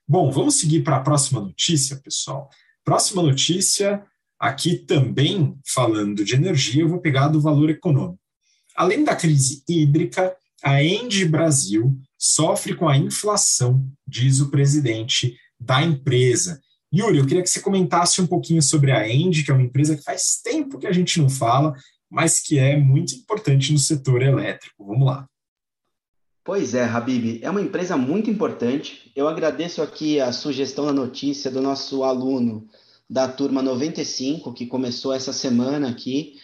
[0.09, 2.49] Bom, vamos seguir para a próxima notícia, pessoal.
[2.83, 4.03] Próxima notícia,
[4.39, 8.26] aqui também falando de energia, eu vou pegar do valor econômico.
[8.77, 15.83] Além da crise hídrica, a Engie Brasil sofre com a inflação, diz o presidente da
[15.83, 16.61] empresa.
[16.95, 19.97] Yuri, eu queria que você comentasse um pouquinho sobre a Engie, que é uma empresa
[19.97, 21.75] que faz tempo que a gente não fala,
[22.11, 24.85] mas que é muito importante no setor elétrico.
[24.85, 25.27] Vamos lá.
[26.45, 29.11] Pois é, Habib, é uma empresa muito importante.
[29.17, 32.69] Eu agradeço aqui a sugestão da notícia do nosso aluno
[33.09, 36.35] da turma 95, que começou essa semana aqui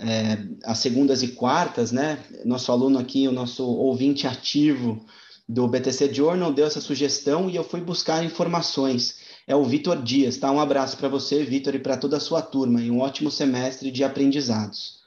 [0.00, 2.18] é, às segundas e quartas, né?
[2.44, 5.04] Nosso aluno aqui, o nosso ouvinte ativo
[5.48, 9.18] do BTC Journal deu essa sugestão e eu fui buscar informações.
[9.46, 10.50] É o Vitor Dias, tá?
[10.50, 13.90] Um abraço para você, Vitor, e para toda a sua turma, e um ótimo semestre
[13.90, 15.00] de aprendizados.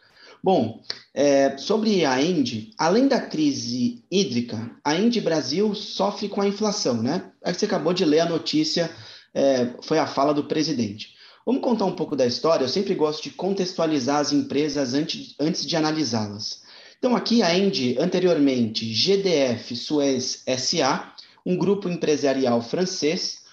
[0.44, 0.82] Bom,
[1.14, 7.02] é, sobre a End, além da crise hídrica, a End Brasil sofre com a inflação,
[7.02, 7.32] né?
[7.42, 8.92] Aí você acabou de ler a notícia,
[9.34, 11.13] é, foi a fala do presidente.
[11.46, 12.64] Vamos contar um pouco da história?
[12.64, 16.64] Eu sempre gosto de contextualizar as empresas antes, antes de analisá-las.
[16.98, 21.14] Então, aqui a End, anteriormente GDF Suez SA,
[21.46, 23.44] um grupo empresarial francês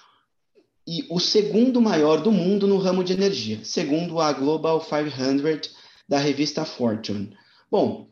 [0.87, 5.69] e o segundo maior do mundo no ramo de energia, segundo a Global 500
[6.07, 7.35] da revista Fortune.
[7.69, 8.07] Bom,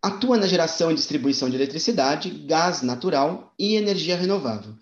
[0.00, 4.74] atua na geração e distribuição de eletricidade, gás natural e energia renovável.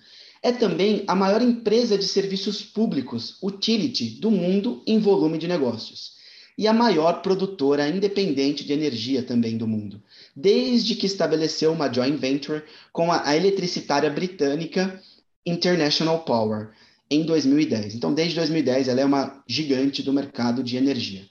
[0.43, 6.19] É também a maior empresa de serviços públicos, utility, do mundo em volume de negócios.
[6.57, 10.03] E a maior produtora independente de energia também do mundo,
[10.35, 12.63] desde que estabeleceu uma joint venture
[12.93, 15.01] com a, a eletricitária britânica
[15.45, 16.71] International Power
[17.11, 17.95] em 2010.
[17.95, 21.25] Então, desde 2010, ela é uma gigante do mercado de energia.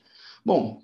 [0.46, 0.82] Bom,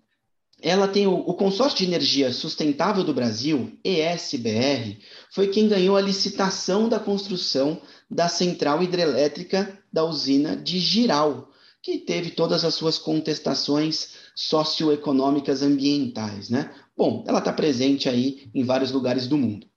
[0.61, 4.97] ela tem o, o, Consórcio de Energia Sustentável do Brasil, ESBR,
[5.29, 11.49] foi quem ganhou a licitação da construção da central hidrelétrica da usina de Giral,
[11.81, 16.73] que teve todas as suas contestações socioeconômicas ambientais, né?
[16.97, 19.67] Bom, ela está presente aí em vários lugares do mundo.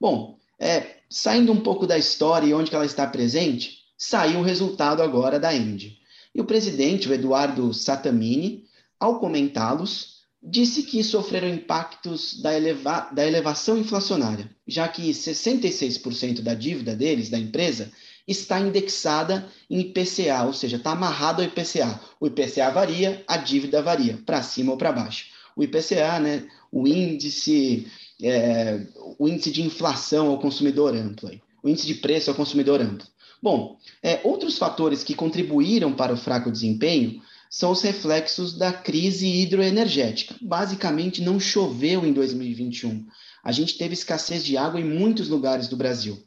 [0.00, 5.02] Bom, é, saindo um pouco da história e onde ela está presente, saiu o resultado
[5.02, 5.98] agora da Indy.
[6.34, 8.64] E o presidente, o Eduardo Satamini,
[9.00, 10.15] ao comentá-los,
[10.48, 17.28] disse que sofreram impactos da, eleva da elevação inflacionária, já que 66% da dívida deles,
[17.28, 17.90] da empresa,
[18.28, 22.00] está indexada em IPCA, ou seja, está amarrado ao IPCA.
[22.20, 25.26] O IPCA varia, a dívida varia, para cima ou para baixo.
[25.56, 27.86] O IPCA, né, o índice,
[28.22, 28.86] é,
[29.18, 33.06] o índice de inflação ao consumidor amplo, aí, o índice de preço ao consumidor amplo.
[33.42, 39.26] Bom, é, outros fatores que contribuíram para o fraco desempenho são os reflexos da crise
[39.26, 40.34] hidroenergética.
[40.40, 43.06] Basicamente, não choveu em 2021.
[43.42, 46.18] A gente teve escassez de água em muitos lugares do Brasil.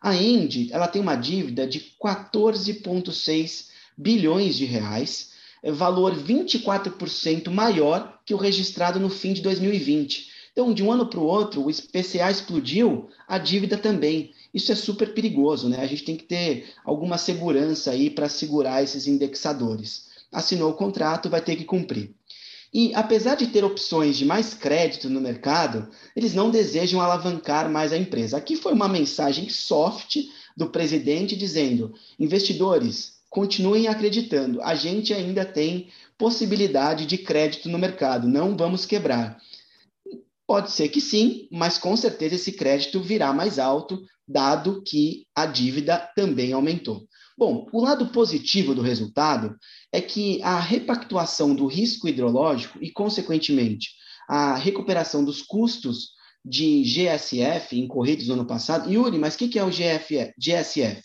[0.00, 3.66] A End, ela tem uma dívida de 14,6
[3.96, 10.30] bilhões de reais, é valor 24% maior que o registrado no fim de 2020.
[10.52, 14.32] Então, de um ano para o outro, o IPCA explodiu, a dívida também.
[14.54, 15.78] Isso é super perigoso, né?
[15.80, 21.30] A gente tem que ter alguma segurança aí para segurar esses indexadores assinou o contrato,
[21.30, 22.14] vai ter que cumprir.
[22.72, 27.92] E apesar de ter opções de mais crédito no mercado, eles não desejam alavancar mais
[27.92, 28.36] a empresa.
[28.36, 30.18] Aqui foi uma mensagem soft
[30.56, 38.28] do presidente dizendo: investidores, continuem acreditando, a gente ainda tem possibilidade de crédito no mercado,
[38.28, 39.40] não vamos quebrar.
[40.46, 45.46] Pode ser que sim, mas com certeza esse crédito virá mais alto, dado que a
[45.46, 47.06] dívida também aumentou.
[47.38, 49.56] Bom, o lado positivo do resultado
[49.92, 53.90] é que a repactuação do risco hidrológico e, consequentemente,
[54.28, 56.14] a recuperação dos custos
[56.44, 58.90] de GSF incorridos no ano passado.
[58.92, 61.00] Yuri, mas o que, que é o GF, GSF?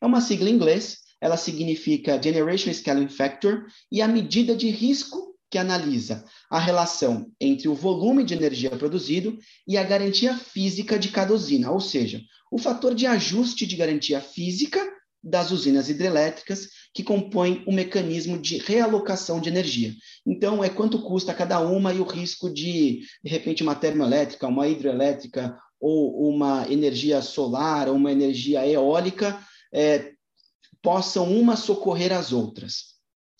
[0.00, 5.36] É uma sigla em inglês, ela significa Generation Scaling Factor e a medida de risco
[5.50, 11.10] que analisa a relação entre o volume de energia produzido e a garantia física de
[11.10, 14.95] cada usina, ou seja, o fator de ajuste de garantia física
[15.26, 19.92] das usinas hidrelétricas que compõem o mecanismo de realocação de energia.
[20.24, 24.68] Então, é quanto custa cada uma e o risco de, de repente, uma termoelétrica, uma
[24.68, 29.38] hidrelétrica ou uma energia solar ou uma energia eólica
[29.74, 30.12] é,
[30.80, 32.94] possam uma socorrer as outras.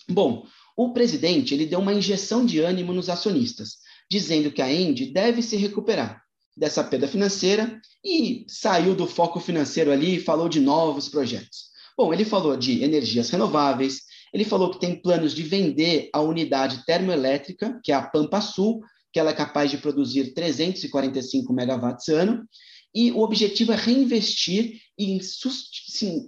[0.08, 0.44] Bom,
[0.76, 3.76] o presidente ele deu uma injeção de ânimo nos acionistas,
[4.10, 6.22] dizendo que a Endy deve se recuperar
[6.56, 11.75] dessa perda financeira e saiu do foco financeiro ali e falou de novos projetos.
[11.96, 16.84] Bom, ele falou de energias renováveis, ele falou que tem planos de vender a unidade
[16.84, 18.82] termoelétrica, que é a Pampa Sul,
[19.12, 22.46] que ela é capaz de produzir 345 megawatts ano,
[22.94, 25.18] e o objetivo é reinvestir em,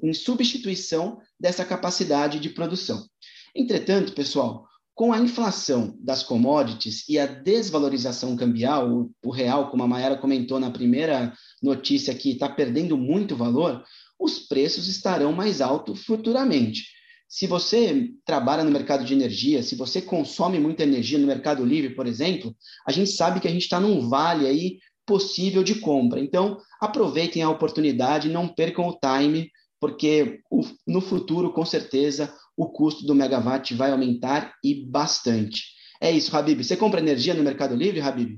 [0.02, 3.06] em substituição dessa capacidade de produção.
[3.54, 4.67] Entretanto, pessoal,
[4.98, 10.58] com a inflação das commodities e a desvalorização cambial, o, real, como a Mayara comentou
[10.58, 11.32] na primeira
[11.62, 13.84] notícia aqui, está perdendo muito valor,
[14.18, 16.82] os preços estarão mais altos futuramente.
[17.28, 21.94] Se você trabalha no mercado de energia, se você consome muita energia no Mercado Livre,
[21.94, 22.52] por exemplo,
[22.84, 26.18] a gente sabe que a gente está num vale aí possível de compra.
[26.18, 29.48] Então, aproveitem a oportunidade, não percam o time,
[29.80, 30.40] porque
[30.84, 35.62] no futuro, com certeza, o custo do megawatt vai aumentar e bastante.
[36.00, 36.64] É isso, Habib.
[36.64, 38.36] Você compra energia no Mercado Livre, Habib?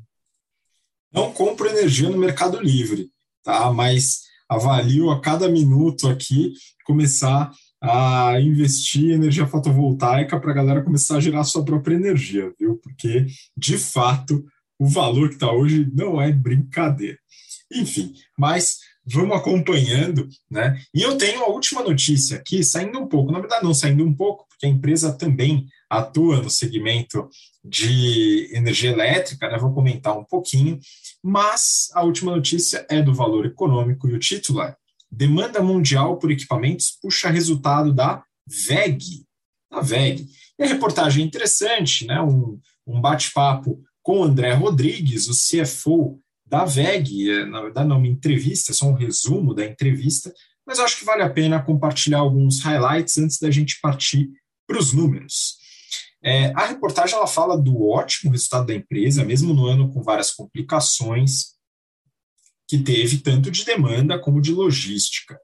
[1.10, 3.08] Não compro energia no Mercado Livre,
[3.42, 3.72] tá?
[3.72, 6.52] Mas avalio a cada minuto aqui
[6.84, 7.50] começar
[7.82, 12.76] a investir em energia fotovoltaica para a galera começar a gerar sua própria energia, viu?
[12.76, 14.44] Porque, de fato,
[14.78, 17.18] o valor que está hoje não é brincadeira.
[17.72, 18.80] Enfim, mas
[19.12, 20.80] vamos acompanhando, né?
[20.94, 24.14] E eu tenho a última notícia aqui, saindo um pouco, na verdade não saindo um
[24.14, 27.28] pouco, porque a empresa também atua no segmento
[27.64, 29.58] de energia elétrica, né?
[29.58, 30.78] Vou comentar um pouquinho,
[31.22, 34.76] mas a última notícia é do valor econômico e o título é
[35.12, 39.24] Demanda mundial por equipamentos puxa resultado da VEG.
[39.70, 40.26] Da VEG.
[40.56, 42.20] E a reportagem é interessante, né?
[42.20, 46.20] um, um bate-papo com André Rodrigues, o CFO
[46.50, 47.30] da VEG.
[47.30, 50.34] É, na verdade, não é uma entrevista, é só um resumo da entrevista,
[50.66, 54.28] mas acho que vale a pena compartilhar alguns highlights antes da gente partir
[54.66, 55.58] para os números.
[56.22, 60.32] É, a reportagem ela fala do ótimo resultado da empresa, mesmo no ano com várias
[60.32, 61.54] complicações
[62.68, 65.38] que teve tanto de demanda como de logística.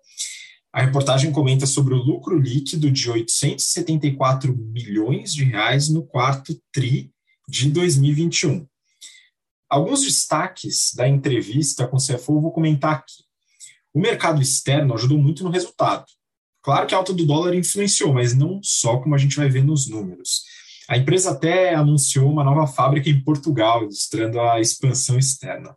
[0.72, 7.10] A reportagem comenta sobre o lucro líquido de 874 milhões de reais no quarto tri
[7.48, 8.66] de 2021.
[9.68, 13.24] Alguns destaques da entrevista com o CFO eu vou comentar aqui.
[13.92, 16.04] O mercado externo ajudou muito no resultado.
[16.62, 19.64] Claro que a alta do dólar influenciou, mas não só como a gente vai ver
[19.64, 20.42] nos números.
[20.88, 25.76] A empresa até anunciou uma nova fábrica em Portugal, ilustrando a expansão externa.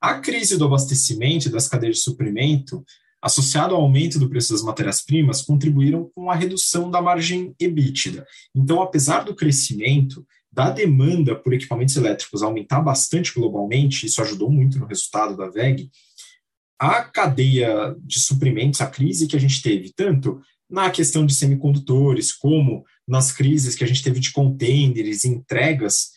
[0.00, 2.84] A crise do abastecimento e das cadeias de suprimento,
[3.20, 8.24] associado ao aumento do preço das matérias-primas, contribuíram com a redução da margem EBITDA.
[8.54, 14.78] Então, apesar do crescimento da demanda por equipamentos elétricos aumentar bastante globalmente, isso ajudou muito
[14.78, 15.90] no resultado da VEG,
[16.78, 22.32] a cadeia de suprimentos, a crise que a gente teve, tanto na questão de semicondutores,
[22.32, 26.12] como nas crises que a gente teve de contêineres e entregas,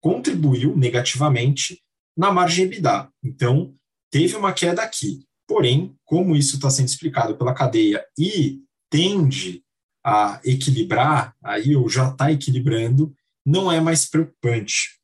[0.00, 1.80] contribuiu negativamente
[2.16, 3.08] na margem EBITDA.
[3.22, 3.74] Então,
[4.10, 5.24] teve uma queda aqui.
[5.46, 8.60] Porém, como isso está sendo explicado pela cadeia e
[8.90, 9.62] tende
[10.04, 13.14] a equilibrar, aí ou já está equilibrando,
[13.44, 14.98] não é mais preocupante.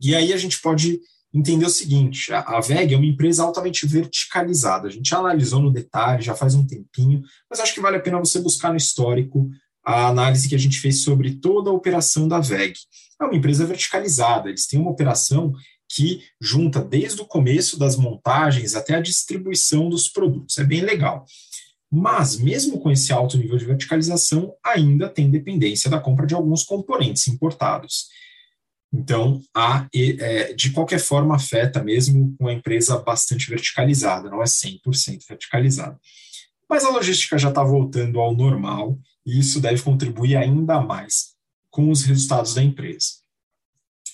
[0.00, 1.00] E aí a gente pode
[1.32, 4.88] entender o seguinte: a VEG é uma empresa altamente verticalizada.
[4.88, 8.18] A gente analisou no detalhe, já faz um tempinho, mas acho que vale a pena
[8.18, 9.48] você buscar no histórico
[9.84, 12.74] a análise que a gente fez sobre toda a operação da VEG.
[13.20, 15.52] É uma empresa verticalizada, eles têm uma operação
[15.90, 20.58] que junta desde o começo das montagens até a distribuição dos produtos.
[20.58, 21.24] É bem legal.
[21.90, 26.64] Mas, mesmo com esse alto nível de verticalização, ainda tem dependência da compra de alguns
[26.64, 28.08] componentes importados.
[28.92, 34.46] Então, há, é, de qualquer forma, afeta mesmo com a empresa bastante verticalizada, não é
[34.46, 35.98] 100% verticalizada.
[36.68, 41.34] Mas a logística já está voltando ao normal e isso deve contribuir ainda mais
[41.70, 43.27] com os resultados da empresa.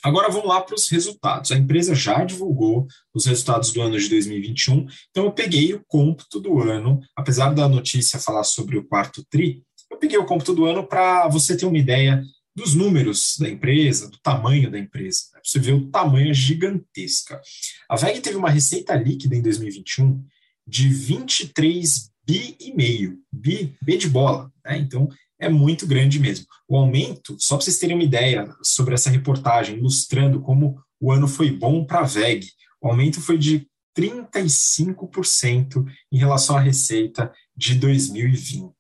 [0.02, 1.50] Agora vamos lá para os resultados.
[1.50, 6.40] A empresa já divulgou os resultados do ano de 2021, então eu peguei o cômputo
[6.40, 10.64] do ano, apesar da notícia falar sobre o quarto TRI, eu peguei o cômputo do
[10.64, 12.22] ano para você ter uma ideia
[12.54, 15.24] dos números da empresa, do tamanho da empresa.
[15.32, 15.40] Né?
[15.42, 17.40] Você vê o tamanho gigantesca.
[17.88, 20.24] A VEG teve uma receita líquida em 2021
[20.66, 24.78] de 23 bi e meio, bi, B de bola, né?
[24.78, 25.08] Então
[25.44, 26.46] é muito grande mesmo.
[26.68, 31.28] O aumento, só para vocês terem uma ideia sobre essa reportagem, ilustrando como o ano
[31.28, 32.46] foi bom para a VEG,
[32.80, 38.72] o aumento foi de 35% em relação à receita de 2020.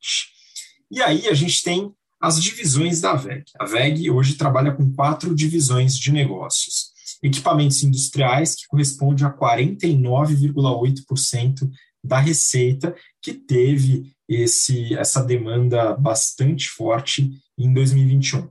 [0.90, 3.44] E aí a gente tem as divisões da VEG.
[3.58, 6.92] A VEG hoje trabalha com quatro divisões de negócios.
[7.22, 11.70] Equipamentos industriais, que corresponde a 49,8%
[12.02, 18.48] da receita, que teve esse, essa demanda bastante forte em 2021.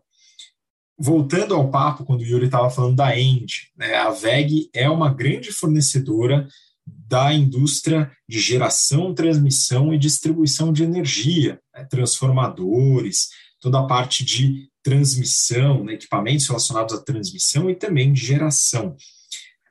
[0.97, 5.13] Voltando ao papo, quando o Yuri estava falando da End, né, a VEG é uma
[5.13, 6.47] grande fornecedora
[6.85, 14.69] da indústria de geração, transmissão e distribuição de energia, né, transformadores, toda a parte de
[14.83, 18.95] transmissão, né, equipamentos relacionados à transmissão e também de geração,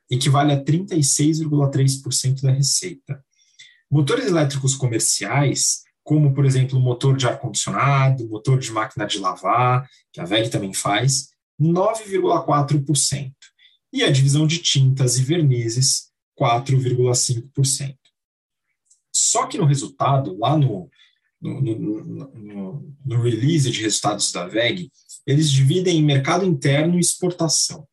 [0.09, 3.23] equivale a 36,3% da receita.
[3.89, 10.19] Motores elétricos comerciais como, por exemplo, motor de ar-condicionado, motor de máquina de lavar, que
[10.19, 11.29] a VEG também faz,
[11.59, 13.31] 9,4%.
[13.91, 17.95] E a divisão de tintas e vernizes, 4,5%.
[19.15, 20.89] Só que no resultado, lá no,
[21.39, 24.91] no, no, no, release de resultados da VEG,
[25.25, 27.87] eles dividem em mercado interno e exportação.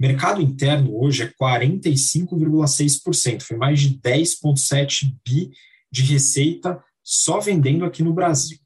[0.00, 5.50] Mercado interno hoje é 45,6%, foi mais de 10,7 bi
[5.92, 8.58] de receita só vendendo aqui no Brasil.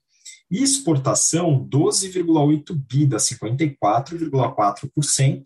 [0.50, 5.44] E exportação, 12,8 bi, da 54,4%.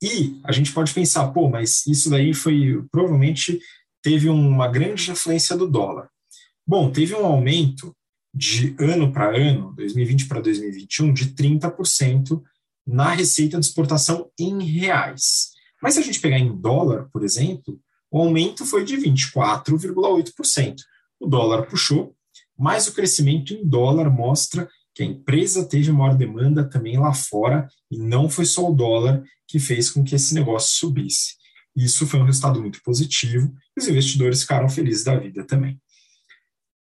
[0.00, 3.58] E a gente pode pensar, pô, mas isso daí foi, provavelmente,
[4.02, 6.08] teve uma grande influência do dólar.
[6.66, 7.94] Bom, teve um aumento
[8.32, 12.40] de ano para ano, 2020 para 2021, de 30%
[12.86, 15.50] na receita de exportação em reais.
[15.82, 17.80] Mas se a gente pegar em dólar, por exemplo,
[18.10, 20.76] o aumento foi de 24,8%.
[21.20, 22.14] O dólar puxou,
[22.56, 27.68] mas o crescimento em dólar mostra que a empresa teve maior demanda também lá fora
[27.90, 31.34] e não foi só o dólar que fez com que esse negócio subisse.
[31.76, 35.80] Isso foi um resultado muito positivo e os investidores ficaram felizes da vida também.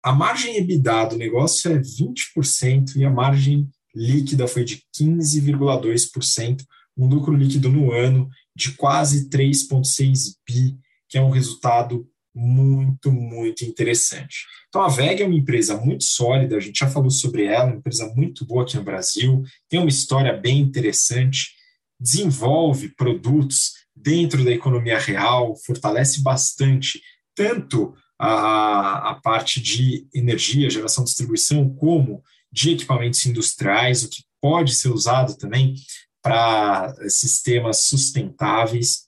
[0.03, 6.63] A margem EBITDA do negócio é 20% e a margem líquida foi de 15,2%,
[6.97, 10.79] um lucro líquido no ano de quase 3,6 bi,
[11.09, 14.45] que é um resultado muito, muito interessante.
[14.69, 17.77] Então, a VEG é uma empresa muito sólida, a gente já falou sobre ela, uma
[17.77, 21.55] empresa muito boa aqui no Brasil, tem uma história bem interessante,
[21.99, 27.01] desenvolve produtos dentro da economia real, fortalece bastante
[27.35, 32.23] tanto a, a parte de energia, geração e distribuição, como
[32.53, 35.75] de equipamentos industriais, o que pode ser usado também
[36.23, 39.07] para sistemas sustentáveis.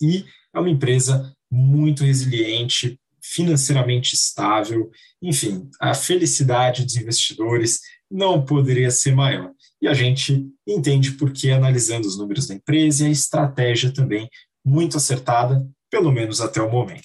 [0.00, 4.90] E é uma empresa muito resiliente, financeiramente estável,
[5.20, 7.80] enfim, a felicidade dos investidores
[8.10, 9.52] não poderia ser maior.
[9.80, 14.30] E a gente entende por que, analisando os números da empresa e a estratégia também
[14.64, 17.02] muito acertada, pelo menos até o momento.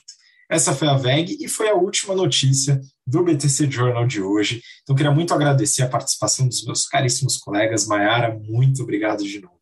[0.50, 4.62] Essa foi a VEG e foi a última notícia do BTC Journal de hoje.
[4.84, 7.86] Então, queria muito agradecer a participação dos meus caríssimos colegas.
[7.86, 9.57] Maiara, muito obrigado de novo.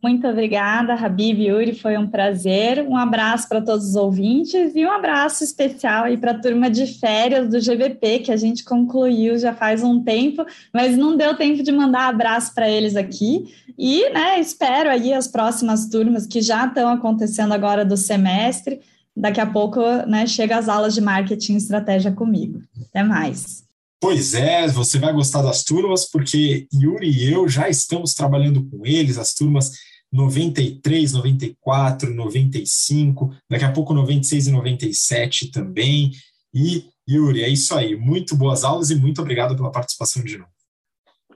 [0.00, 2.86] Muito obrigada, Habib Yuri, foi um prazer.
[2.86, 7.48] Um abraço para todos os ouvintes e um abraço especial para a turma de férias
[7.48, 11.72] do GVP, que a gente concluiu já faz um tempo, mas não deu tempo de
[11.72, 13.52] mandar abraço para eles aqui.
[13.76, 18.80] E né, espero aí as próximas turmas que já estão acontecendo agora do semestre
[19.16, 22.62] daqui a pouco né, chega às aulas de marketing e estratégia comigo.
[22.88, 23.67] Até mais.
[24.00, 28.86] Pois é, você vai gostar das turmas, porque Yuri e eu já estamos trabalhando com
[28.86, 29.72] eles, as turmas
[30.12, 36.12] 93, 94, 95, daqui a pouco 96 e 97 também.
[36.54, 37.96] E, Yuri, é isso aí.
[37.96, 40.50] Muito boas aulas e muito obrigado pela participação de novo.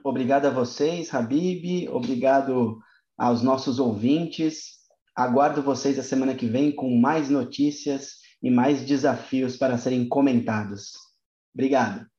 [0.03, 1.87] Obrigado a vocês, Habib.
[1.89, 2.79] Obrigado
[3.17, 4.73] aos nossos ouvintes.
[5.15, 10.93] Aguardo vocês a semana que vem com mais notícias e mais desafios para serem comentados.
[11.53, 12.12] Obrigado.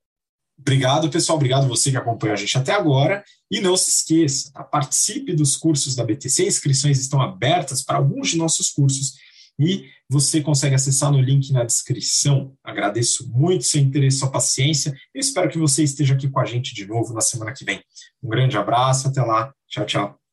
[0.57, 1.35] Obrigado, pessoal.
[1.35, 3.23] Obrigado você que acompanhou a gente até agora.
[3.51, 4.63] E não se esqueça, tá?
[4.63, 6.47] participe dos cursos da BTC.
[6.47, 9.13] Inscrições estão abertas para alguns de nossos cursos
[9.59, 12.53] e você consegue acessar no link na descrição.
[12.63, 14.93] Agradeço muito seu interesse, sua paciência.
[15.13, 17.81] Eu espero que você esteja aqui com a gente de novo na semana que vem.
[18.21, 19.53] Um grande abraço, até lá.
[19.67, 20.24] Tchau, tchau.